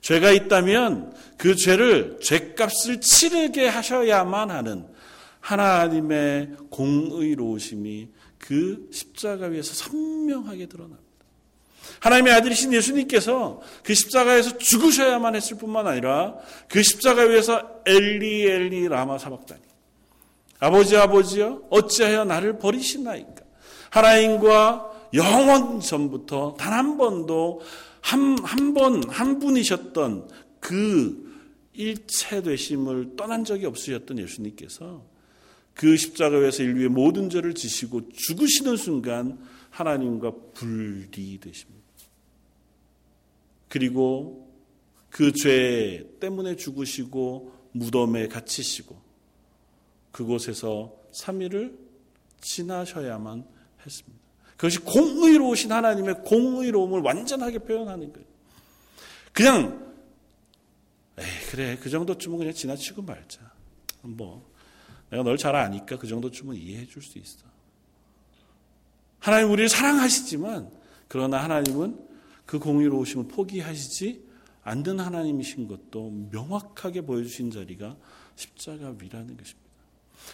[0.00, 4.86] 죄가 있다면 그 죄를 죄값을 치르게 하셔야만 하는
[5.40, 11.07] 하나님의 공의로우심이 그 십자가 위에서 선명하게 드러납니다.
[12.00, 16.36] 하나님의 아들이신 예수님께서 그 십자가에서 죽으셔야만 했을 뿐만 아니라
[16.68, 19.60] 그 십자가 위에서 엘리 엘리 라마 사박다니
[20.60, 23.42] 아버지 아버지여 어찌하여 나를 버리시나이까
[23.90, 27.62] 하나님과 영원 전부터 단 한 번도
[28.00, 30.28] 한 한번한 분이셨던
[30.60, 31.28] 그
[31.74, 35.04] 일체 되심을 떠난 적이 없으셨던 예수님께서
[35.74, 39.38] 그 십자가에서 인류의 모든 죄를 지시고 죽으시는 순간
[39.70, 41.77] 하나님과 분리되십니다.
[43.68, 44.48] 그리고
[45.10, 49.00] 그 죄 때문에 죽으시고 무덤에 갇히시고
[50.12, 51.76] 그곳에서 3일을
[52.40, 53.44] 지나셔야만
[53.84, 54.18] 했습니다.
[54.56, 58.26] 그것이 공의로우신 하나님의 공의로움을 완전하게 표현하는 거예요.
[59.32, 59.94] 그냥
[61.18, 63.40] 에이 그래 그 정도쯤은 그냥 지나치고 말자.
[64.02, 64.50] 뭐
[65.10, 67.38] 내가 널 잘 아니까 그 정도쯤은 이해해 줄 수 있어.
[69.18, 70.70] 하나님 우리를 사랑하시지만
[71.08, 72.07] 그러나 하나님은
[72.48, 74.24] 그 공의로우심을 포기하시지
[74.64, 77.94] 않는 하나님이신 것도 명확하게 보여주신 자리가
[78.36, 79.68] 십자가 위라는 것입니다.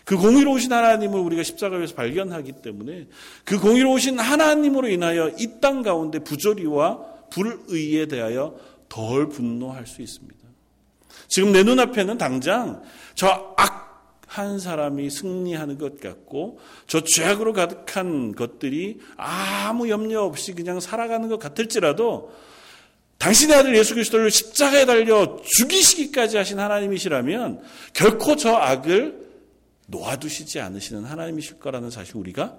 [0.04, 3.08] 그 공의로우신 하나님을 우리가 십자가 위에서 발견하기 때문에
[3.44, 7.00] 그 공의로우신 하나님으로 인하여 이 땅 가운데 부조리와
[7.30, 8.56] 불의에 대하여
[8.88, 10.38] 덜 분노할 수 있습니다.
[11.26, 12.80] 지금 내 눈앞에는 당장
[13.16, 13.83] 저 악
[14.34, 21.38] 한 사람이 승리하는 것 같고 저 죄악으로 가득한 것들이 아무 염려 없이 그냥 살아가는 것
[21.38, 22.34] 같을지라도
[23.18, 29.24] 당신의 아들 예수 그리스도를 십자가에 달려 죽이시기까지 하신 하나님이시라면 결코 저 악을
[29.86, 32.58] 놓아두시지 않으시는 하나님이실 거라는 사실 우리가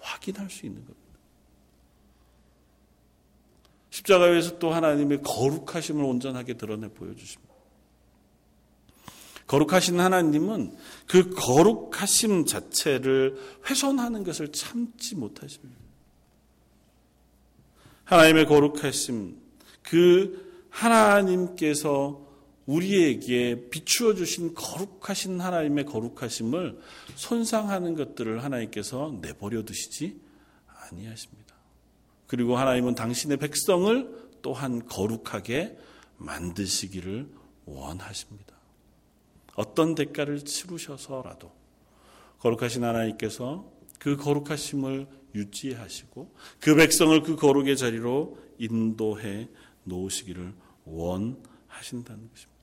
[0.00, 1.00] 확인할 수 있는 겁니다.
[3.88, 7.53] 십자가에서 또 하나님의 거룩하심을 온전하게 드러내 보여주십니다.
[9.46, 10.76] 거룩하신 하나님은
[11.06, 13.36] 그 거룩하심 자체를
[13.68, 15.76] 훼손하는 것을 참지 못하십니다.
[18.04, 19.36] 하나님의 거룩하심,
[19.82, 22.24] 그 하나님께서
[22.66, 26.80] 우리에게 비추어 주신 거룩하신 하나님의 거룩하심을
[27.14, 30.18] 손상하는 것들을 하나님께서 내버려 두시지
[30.66, 31.54] 아니하십니다.
[32.26, 35.78] 그리고 하나님은 당신의 백성을 또한 거룩하게
[36.16, 37.28] 만드시기를
[37.66, 38.43] 원하십니다.
[39.54, 41.52] 어떤 대가를 치르셔서라도
[42.40, 49.48] 거룩하신 하나님께서 그 거룩하심을 유지하시고 그 백성을 그 거룩의 자리로 인도해
[49.84, 50.52] 놓으시기를
[50.84, 52.54] 원하신다는 것입니다.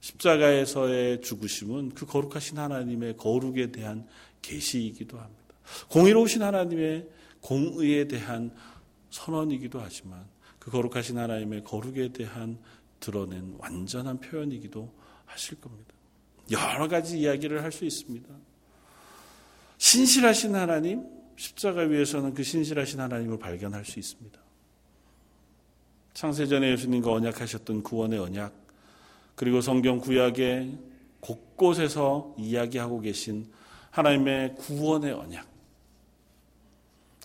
[0.00, 4.06] 십자가에서의 죽으심은 그 거룩하신 하나님의 거룩에 대한
[4.42, 5.54] 계시이기도 합니다.
[5.88, 7.08] 공의로우신 하나님의
[7.40, 8.54] 공의에 대한
[9.10, 10.26] 선언이기도 하지만
[10.58, 12.58] 그 거룩하신 하나님의 거룩에 대한
[13.00, 14.92] 드러낸 완전한 표현이기도
[15.24, 15.93] 하실 겁니다.
[16.50, 18.28] 여러 가지 이야기를 할 수 있습니다.
[19.78, 21.04] 신실하신 하나님,
[21.36, 24.38] 십자가 위에서는 그 신실하신 하나님을 발견할 수 있습니다.
[26.14, 28.54] 창세전에 예수님과 언약하셨던 구원의 언약,
[29.34, 30.78] 그리고 성경 구약의
[31.20, 33.50] 곳곳에서 이야기하고 계신
[33.90, 35.46] 하나님의 구원의 언약.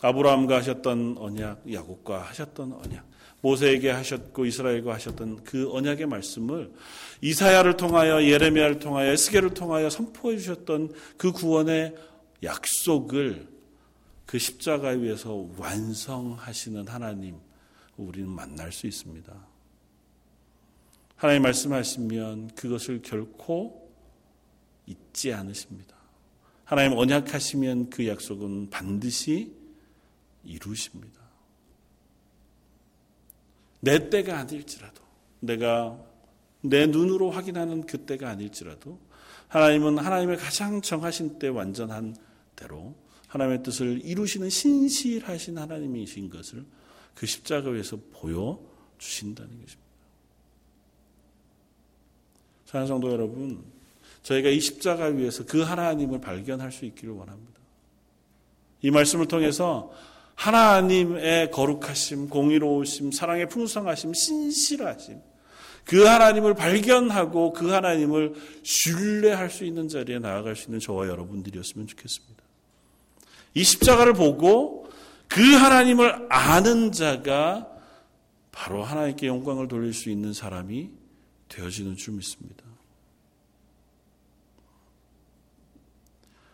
[0.02, 3.09] 아브라함과 하셨던 언약, 야곱과 하셨던 언약,
[3.42, 6.72] 모세에게 하셨고 이스라엘과 하셨던 그 언약의 말씀을
[7.22, 11.94] 이사야를 통하여 예레미야를 통하여 에스겔을 통하여 선포해 주셨던 그 구원의
[12.42, 13.48] 약속을
[14.26, 17.36] 그 십자가 위에서 완성하시는 하나님
[17.96, 19.34] 우리는 만날 수 있습니다.
[21.16, 23.90] 하나님 말씀하시면 그것을 결코
[24.86, 25.96] 잊지 않으십니다.
[26.64, 29.52] 하나님 언약하시면 그 약속은 반드시
[30.44, 31.19] 이루십니다.
[33.80, 35.02] 내 때가 아닐지라도
[35.40, 35.98] 내가
[36.62, 38.98] 내 눈으로 확인하는 그 때가 아닐지라도
[39.48, 42.14] 하나님은 하나님의 가장 정하신 때 완전한
[42.54, 42.94] 대로
[43.28, 46.64] 하나님의 뜻을 이루시는 신실하신 하나님이신 것을
[47.14, 48.60] 그 십자가 위에서 보여
[48.98, 49.90] 주신다는 것입니다.
[52.66, 53.64] 사랑 성도 여러분,
[54.22, 57.60] 저희가 이 십자가 위에서 그 하나님을 발견할 수 있기를 원합니다.
[58.82, 59.92] 이 말씀을 통해서
[60.40, 65.20] 하나님의 거룩하심, 공의로우심, 사랑의 풍성하심, 신실하심,
[65.84, 72.42] 그 하나님을 발견하고 그 하나님을 신뢰할 수 있는 자리에 나아갈 수 있는 저와 여러분들이었으면 좋겠습니다.
[73.52, 74.88] 이 십자가를 보고
[75.28, 77.68] 그 하나님을 아는 자가
[78.50, 80.88] 바로 하나님께 영광을 돌릴 수 있는 사람이
[81.48, 82.64] 되어지는 줄 믿습니다.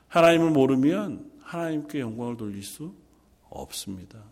[0.09, 2.93] 하나님을 모르면 하나님께 영광을 돌릴 수
[3.57, 4.23] 없습니다.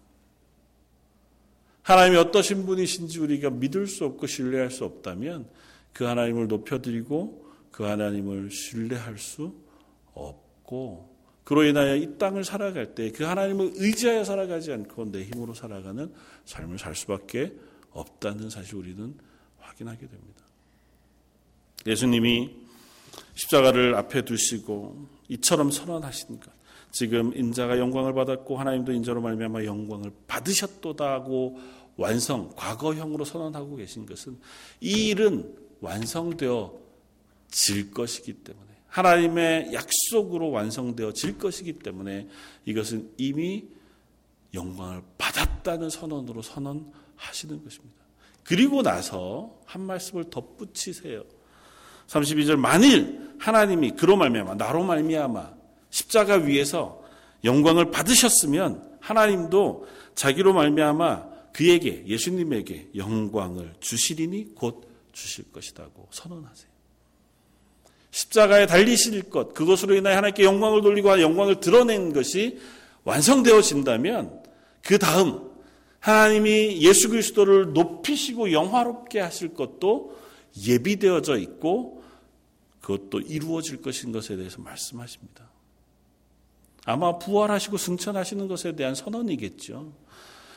[1.82, 5.48] 하나님이 어떠신 분이신지 우리가 믿을 수 없고 신뢰할 수 없다면
[5.92, 9.54] 그 하나님을 높여드리고 그 하나님을 신뢰할 수
[10.14, 11.14] 없고
[11.44, 16.12] 그로 인하여 이 땅을 살아갈 때 그 하나님을 의지하여 살아가지 않고 내 힘으로 살아가는
[16.46, 17.52] 삶을 살 수밖에
[17.90, 19.14] 없다는 사실 우리는
[19.58, 20.44] 확인하게 됩니다.
[21.86, 22.50] 예수님이
[23.34, 26.53] 십자가를 앞에 두시고 이처럼 선언하신 것.
[26.94, 31.58] 지금 인자가 영광을 받았고 하나님도 인자로 말미암아 영광을 받으셨도다고
[31.96, 34.38] 완성 과거형으로 선언하고 계신 것은
[34.80, 36.72] 이 일은 완성되어
[37.48, 42.28] 질 것이기 때문에 하나님의 약속으로 완성되어 질 것이기 때문에
[42.64, 43.64] 이것은 이미
[44.54, 48.04] 영광을 받았다는 선언으로 선언하시는 것입니다.
[48.44, 51.24] 그리고 나서 한 말씀을 덧붙이세요.
[52.06, 55.63] 32절 만일 하나님이 그로 말미암아 나로 말미암아
[55.94, 57.00] 십자가 위에서
[57.44, 59.86] 영광을 받으셨으면 하나님도
[60.16, 66.68] 자기로 말미암아 그에게 예수님에게 영광을 주시리니 곧 주실 것이라고 선언하세요.
[68.10, 72.58] 십자가에 달리실 것, 그것으로 인하여 하나님께 영광을 돌리고 영광을 드러낸 것이
[73.04, 74.42] 완성되어진다면
[74.82, 75.48] 그 다음
[76.00, 80.18] 하나님이 예수 그리스도를 높이시고 영화롭게 하실 것도
[80.66, 82.02] 예비되어져 있고
[82.80, 85.53] 그것도 이루어질 것인 것에 대해서 말씀하십니다.
[86.84, 89.92] 아마 부활하시고 승천하시는 것에 대한 선언이겠죠.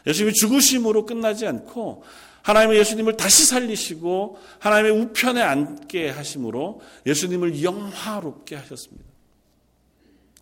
[0.05, 2.03] 예수님이 죽으심으로 끝나지 않고
[2.41, 9.05] 하나님의 예수님을 다시 살리시고 하나님의 우편에 앉게 하심으로 예수님을 영화롭게 하셨습니다.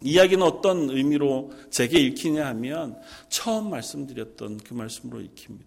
[0.02, 5.66] 이야기는 어떤 의미로 제게 읽히냐 하면 처음 말씀드렸던 그 말씀으로 읽힙니다.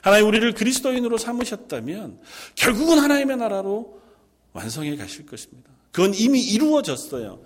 [0.00, 2.18] 하나님 우리를 그리스도인으로 삼으셨다면
[2.56, 4.00] 결국은 하나님의 나라로
[4.52, 5.70] 완성해 가실 것입니다.
[5.92, 7.40] 그건 이미 이루어졌어요.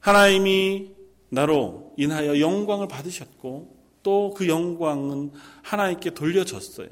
[0.00, 0.90] 하나님이
[1.30, 5.32] 나로 인하여 영광을 받으셨고 또 그 영광은
[5.62, 6.88] 하나님께 돌려졌어요.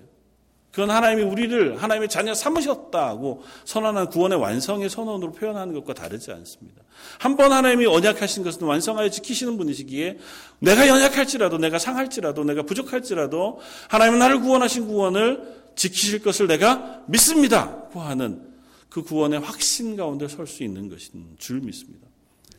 [0.71, 6.83] 그건 하나님이 우리를 하나님의 자녀 삼으셨다고 선언한 구원의 완성의 선언으로 표현하는 것과 다르지 않습니다.
[7.19, 10.19] 한 번 하나님이 언약하신 것은 완성하여 지키시는 분이시기에
[10.61, 17.75] 내가 연약할지라도 내가 상할지라도 내가 부족할지라도 하나님은 나를 구원하신 구원을 지키실 것을 내가 믿습니다.
[17.91, 18.43] 고 하는
[18.91, 22.07] 그 구원의 확신 가운데 설 수 있는 것인 줄 믿습니다.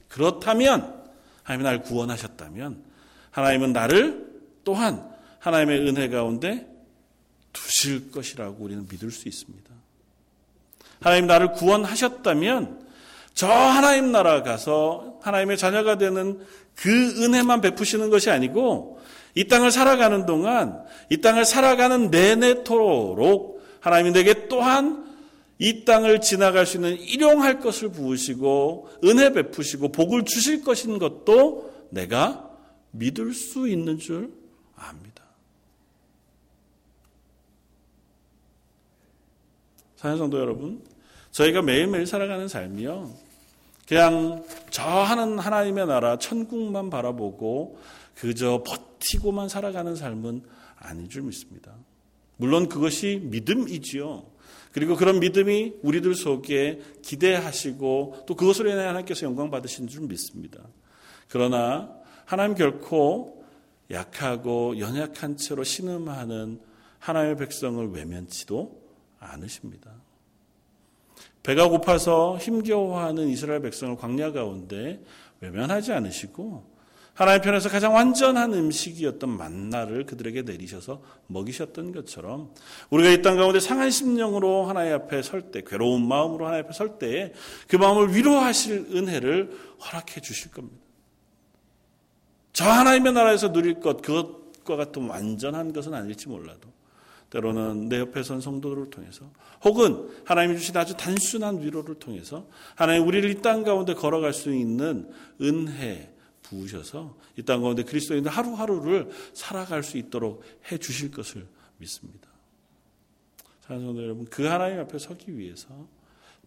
[0.10, 1.04] 그렇다면
[1.44, 2.84] 하나님이 나를 구원하셨다면
[3.32, 4.28] 하나님은 나를
[4.64, 6.68] 또한 하나님의 은혜 가운데
[7.54, 9.70] 두실 것이라고 우리는 믿을 수 있습니다.
[11.02, 12.88] 하나님 나를 구원하셨다면
[13.34, 16.46] 저 하나님 나라 가서 하나님의 자녀가 되는
[16.76, 19.00] 그 은혜만 베푸시는 것이 아니고
[19.36, 25.09] 이 땅을 살아가는 동안 이 땅을 살아가는 내내토록 하나님이 내게 또한
[25.60, 32.50] 이 땅을 지나갈 수 있는 일용할 것을 부으시고 은혜 베푸시고 복을 주실 것인 것도 내가
[32.92, 34.32] 믿을 수 있는 줄
[34.76, 35.24] 압니다.
[39.98, 40.82] 사연성도 여러분,
[41.32, 43.14] 저희가 매일매일 살아가는 삶이요.
[43.86, 47.78] 그냥 저 하는 하나님의 나라, 천국만 바라보고
[48.16, 50.44] 그저 버티고만 살아가는 삶은
[50.78, 51.74] 아닌 줄 믿습니다.
[52.40, 54.26] 물론 그것이 믿음이지요.
[54.72, 60.62] 그리고 그런 믿음이 우리들 속에 기대하시고 또 그것으로 인해 하나님께서 영광 받으신 줄 믿습니다.
[61.28, 63.44] 그러나 하나님 결코
[63.92, 66.62] 약하고 연약한 채로 신음하는
[67.00, 68.82] 하나님의 백성을 외면치도
[69.20, 69.92] 않으십니다.
[71.44, 75.04] 배가 고파서 힘겨워하는 이스라엘 백성을 광야 가운데
[75.42, 76.79] 외면하지 않으시고
[77.20, 82.54] 하나님 편에서 가장 완전한 음식이었던 만나를 그들에게 내리셔서 먹이셨던 것처럼
[82.92, 86.98] 우리가 이 땅 가운데 상한 심령으로 하나님 앞에 설 때, 괴로운 마음으로 하나님 앞에 설
[86.98, 87.34] 때에
[87.68, 89.52] 그 마음을 위로하실 은혜를
[89.84, 90.78] 허락해 주실 겁니다.
[92.54, 96.70] 저 하나님의 나라에서 누릴 것, 그것과 같은 완전한 것은 아닐지 몰라도
[97.32, 99.26] 때로는 내 옆에 선 성도들을 통해서
[99.66, 105.12] 혹은 하나님이 주신 아주 단순한 위로를 통해서 하나님 우리를 이 땅 가운데 걸어갈 수 있는
[105.42, 106.14] 은혜
[106.50, 111.48] 부으셔서 이 땅 가운데 그리스도인들 하루하루를 살아갈 수 있도록 해 주실 것을
[111.78, 112.30] 믿습니다.
[113.62, 115.88] 사랑하는 여러분, 그 하나님 앞에 서기 위해서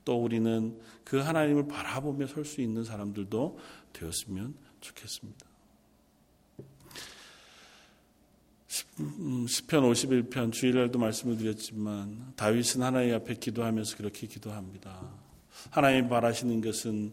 [0.05, 3.59] 또 우리는 그 하나님을 바라보며 설 수 있는 사람들도
[3.93, 5.47] 되었으면 좋겠습니다.
[9.01, 15.11] 음, 시편 51편 주일날도 말씀을 드렸지만 다윗은 하나님 앞에 기도하면서 그렇게 기도합니다.
[15.71, 17.13] 하나님 바라시는 것은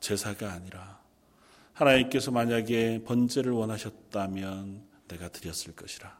[0.00, 1.03] 제사가 아니라
[1.74, 6.16] 하나님께서 만약에 번제를 원하셨다면 내가 드렸을 것이라.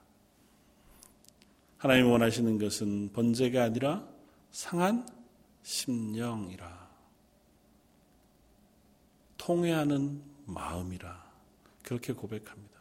[1.78, 4.06] 하나님 원하시는 것은 번제가 아니라
[4.50, 5.06] 상한
[5.62, 6.84] 심령이라.
[9.36, 11.24] 통회하는 마음이라.
[11.82, 12.74] 그렇게 고백합니다.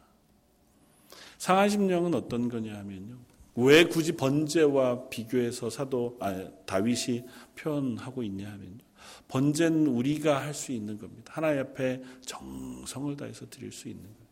[1.37, 3.17] 상한 심령은 어떤 거냐 하면요.
[3.55, 7.23] 왜 굳이 번제와 비교해서 사도 아, 다윗이
[7.55, 8.79] 표현하고 있냐 하면요.
[9.27, 11.33] 번제는 우리가 할 수 있는 겁니다.
[11.35, 14.23] 하나님 앞에 정성을 다해서 드릴 수 있는 거예요.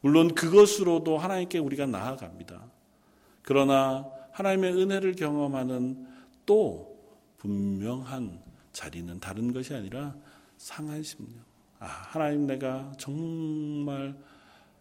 [0.00, 2.62] 물론 그것으로도 하나님께 우리가 나아갑니다.
[3.42, 6.06] 그러나 하나님의 은혜를 경험하는
[6.44, 6.96] 또
[7.38, 8.40] 분명한
[8.72, 10.14] 자리는 다른 것이 아니라
[10.58, 11.34] 상한 심령.
[11.78, 14.16] 아, 하나님 내가 정말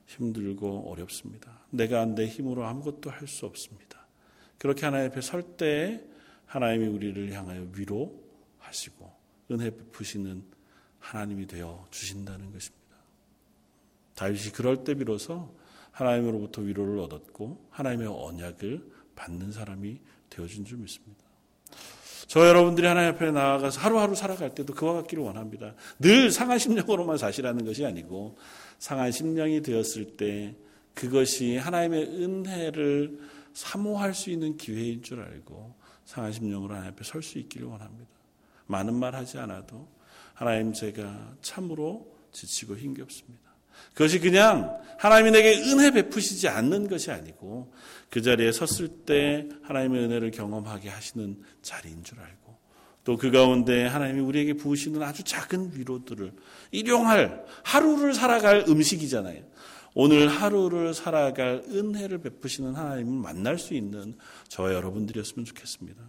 [0.08, 1.52] 힘들고 어렵습니다.
[1.70, 4.06] 내가 내 힘으로 아무것도 할 수 없습니다.
[4.58, 6.04] 그렇게 하나님 앞에 설 때
[6.46, 9.05] 하나님이 우리를 향하여 위로하시고
[9.52, 10.44] 은혜 베푸시는
[11.00, 12.86] 하나님이 되어 주신다는 것입니다.
[14.16, 15.54] 다윗이 그럴 때 비로소
[15.92, 21.24] 하나님으로부터 위로를 얻었고 하나님의 언약을 받는 사람이 되어준 줄 믿습니다.
[22.28, 25.76] 저 여러분들이 하나님 앞에 나아가서 하루하루 살아갈 때도 그와 같기를 원합니다.
[26.00, 28.38] 늘 상한 심령으로만 사시라는 것이 아니고
[28.80, 30.56] 상한 심령이 되었을 때
[30.96, 33.20] 그것이 하나님의 은혜를
[33.54, 38.15] 사모할 수 있는 기회인 줄 알고 상한 심령으로 하나님 앞에 설 수 있기를 원합니다.
[38.68, 39.88] 많은 말 하지 않아도
[40.34, 43.44] 하나님 제가 참으로 지치고 힘겹습니다.
[43.94, 47.74] 그것이 그냥 하나님이 내게 은혜 베푸시지 않는 것이 아니고
[48.10, 52.46] 그 자리에 섰을 때 하나님의 은혜를 경험하게 하시는 자리인 줄 알고
[53.04, 56.34] 또 그 가운데 하나님이 우리에게 부으시는 아주 작은 위로들을
[56.72, 59.44] 일용할 하루를 살아갈 음식이잖아요.
[59.94, 64.18] 오늘 하루를 살아갈 은혜를 베푸시는 하나님을 만날 수 있는
[64.50, 66.02] 저와 여러분들이었으면 좋겠습니다.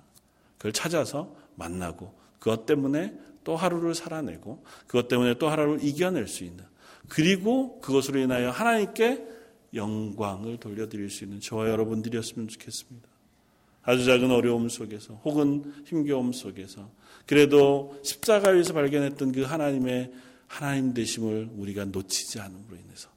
[0.57, 3.15] 그걸 찾아서 만나고 그것 때문에
[3.45, 6.65] 또 하루를 살아내고 그것 때문에 또 하루를 이겨낼 수 있는
[7.09, 9.25] 그리고 그것으로 인하여 하나님께
[9.75, 13.09] 영광을 돌려드릴 수 있는 저와 여러분들이었으면 좋겠습니다.
[13.83, 16.91] 아주 작은 어려움 속에서 혹은 힘겨움 속에서
[17.25, 20.13] 그래도 십자가 위에서 발견했던 그 하나님의
[20.49, 23.09] 하나님 되심을 우리가 놓치지 않음으로 인해서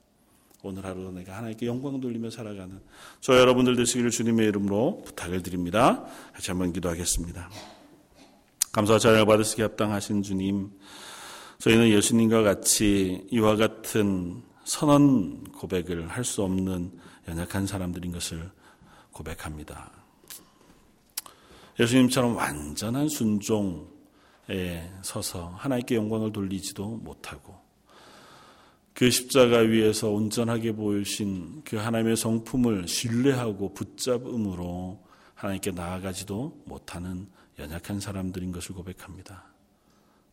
[0.62, 2.80] 오늘 하루 내가 하나님께 영광 돌리며 살아가는
[3.20, 6.06] 저 여러분들 되시기를 주님의 이름으로 부탁을 드립니다.
[6.34, 7.50] 같이 한번 기도하겠습니다.
[8.72, 10.70] 감사와 찬양을 받으시기 합당하신 주님
[11.58, 16.92] 저희는 예수님과 같이 이와 같은 선언 고백을 할 수 없는
[17.28, 18.50] 연약한 사람들인 것을
[19.12, 19.92] 고백합니다.
[21.80, 23.88] 예수님처럼 완전한 순종에
[25.02, 27.56] 서서 하나님께 영광을 돌리지도 못하고
[28.94, 35.04] 그 십자가 위에서 온전하게 보이신 그 하나님의 성품을 신뢰하고 붙잡음으로
[35.36, 37.28] 하나님께 나아가지도 못하는
[37.60, 39.46] 연약한 사람들인 것을 고백합니다.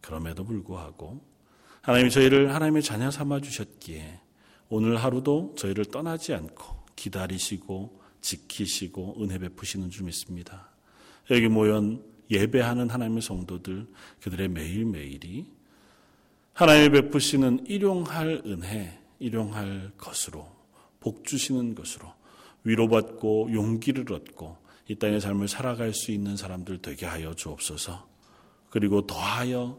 [0.01, 1.21] 그럼에도 불구하고
[1.83, 4.21] 하나님이 저희를 하나님의 자녀 삼아 주셨기에
[4.69, 10.71] 오늘 하루도 저희를 떠나지 않고 기다리시고 지키시고 은혜 베푸시는 줄 믿습니다.
[11.31, 11.99] 여기 모여
[12.31, 13.87] 예배하는 하나님의 성도들
[14.23, 15.47] 그들의 매일매일이
[16.55, 20.49] 하나님의 베푸시는 일용할 은혜, 일용할 것으로
[21.01, 22.13] 복 주시는 것으로
[22.65, 24.57] 위로받고 용기를 얻고
[24.89, 28.07] 이 땅의 삶을 살아갈 수 있는 사람들 되게 하여 주옵소서.
[28.71, 29.79] 그리고 더하여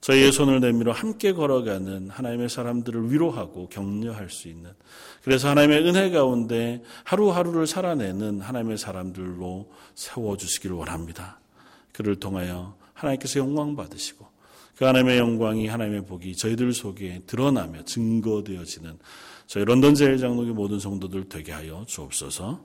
[0.00, 4.70] 저희의 손을 내밀어 함께 걸어가는 하나님의 사람들을 위로하고 격려할 수 있는
[5.22, 11.40] 그래서 하나님의 은혜 가운데 하루하루를 살아내는 하나님의 사람들로 세워 주시기를 원합니다.
[11.92, 14.26] 그를 통하여 하나님께서 영광 받으시고
[14.76, 18.98] 그 하나님의 영광이 하나님의 복이 저희들 속에 드러나며 증거되어지는
[19.46, 22.64] 저희 런던 제일 장로교 모든 성도들 되게 하여 주옵소서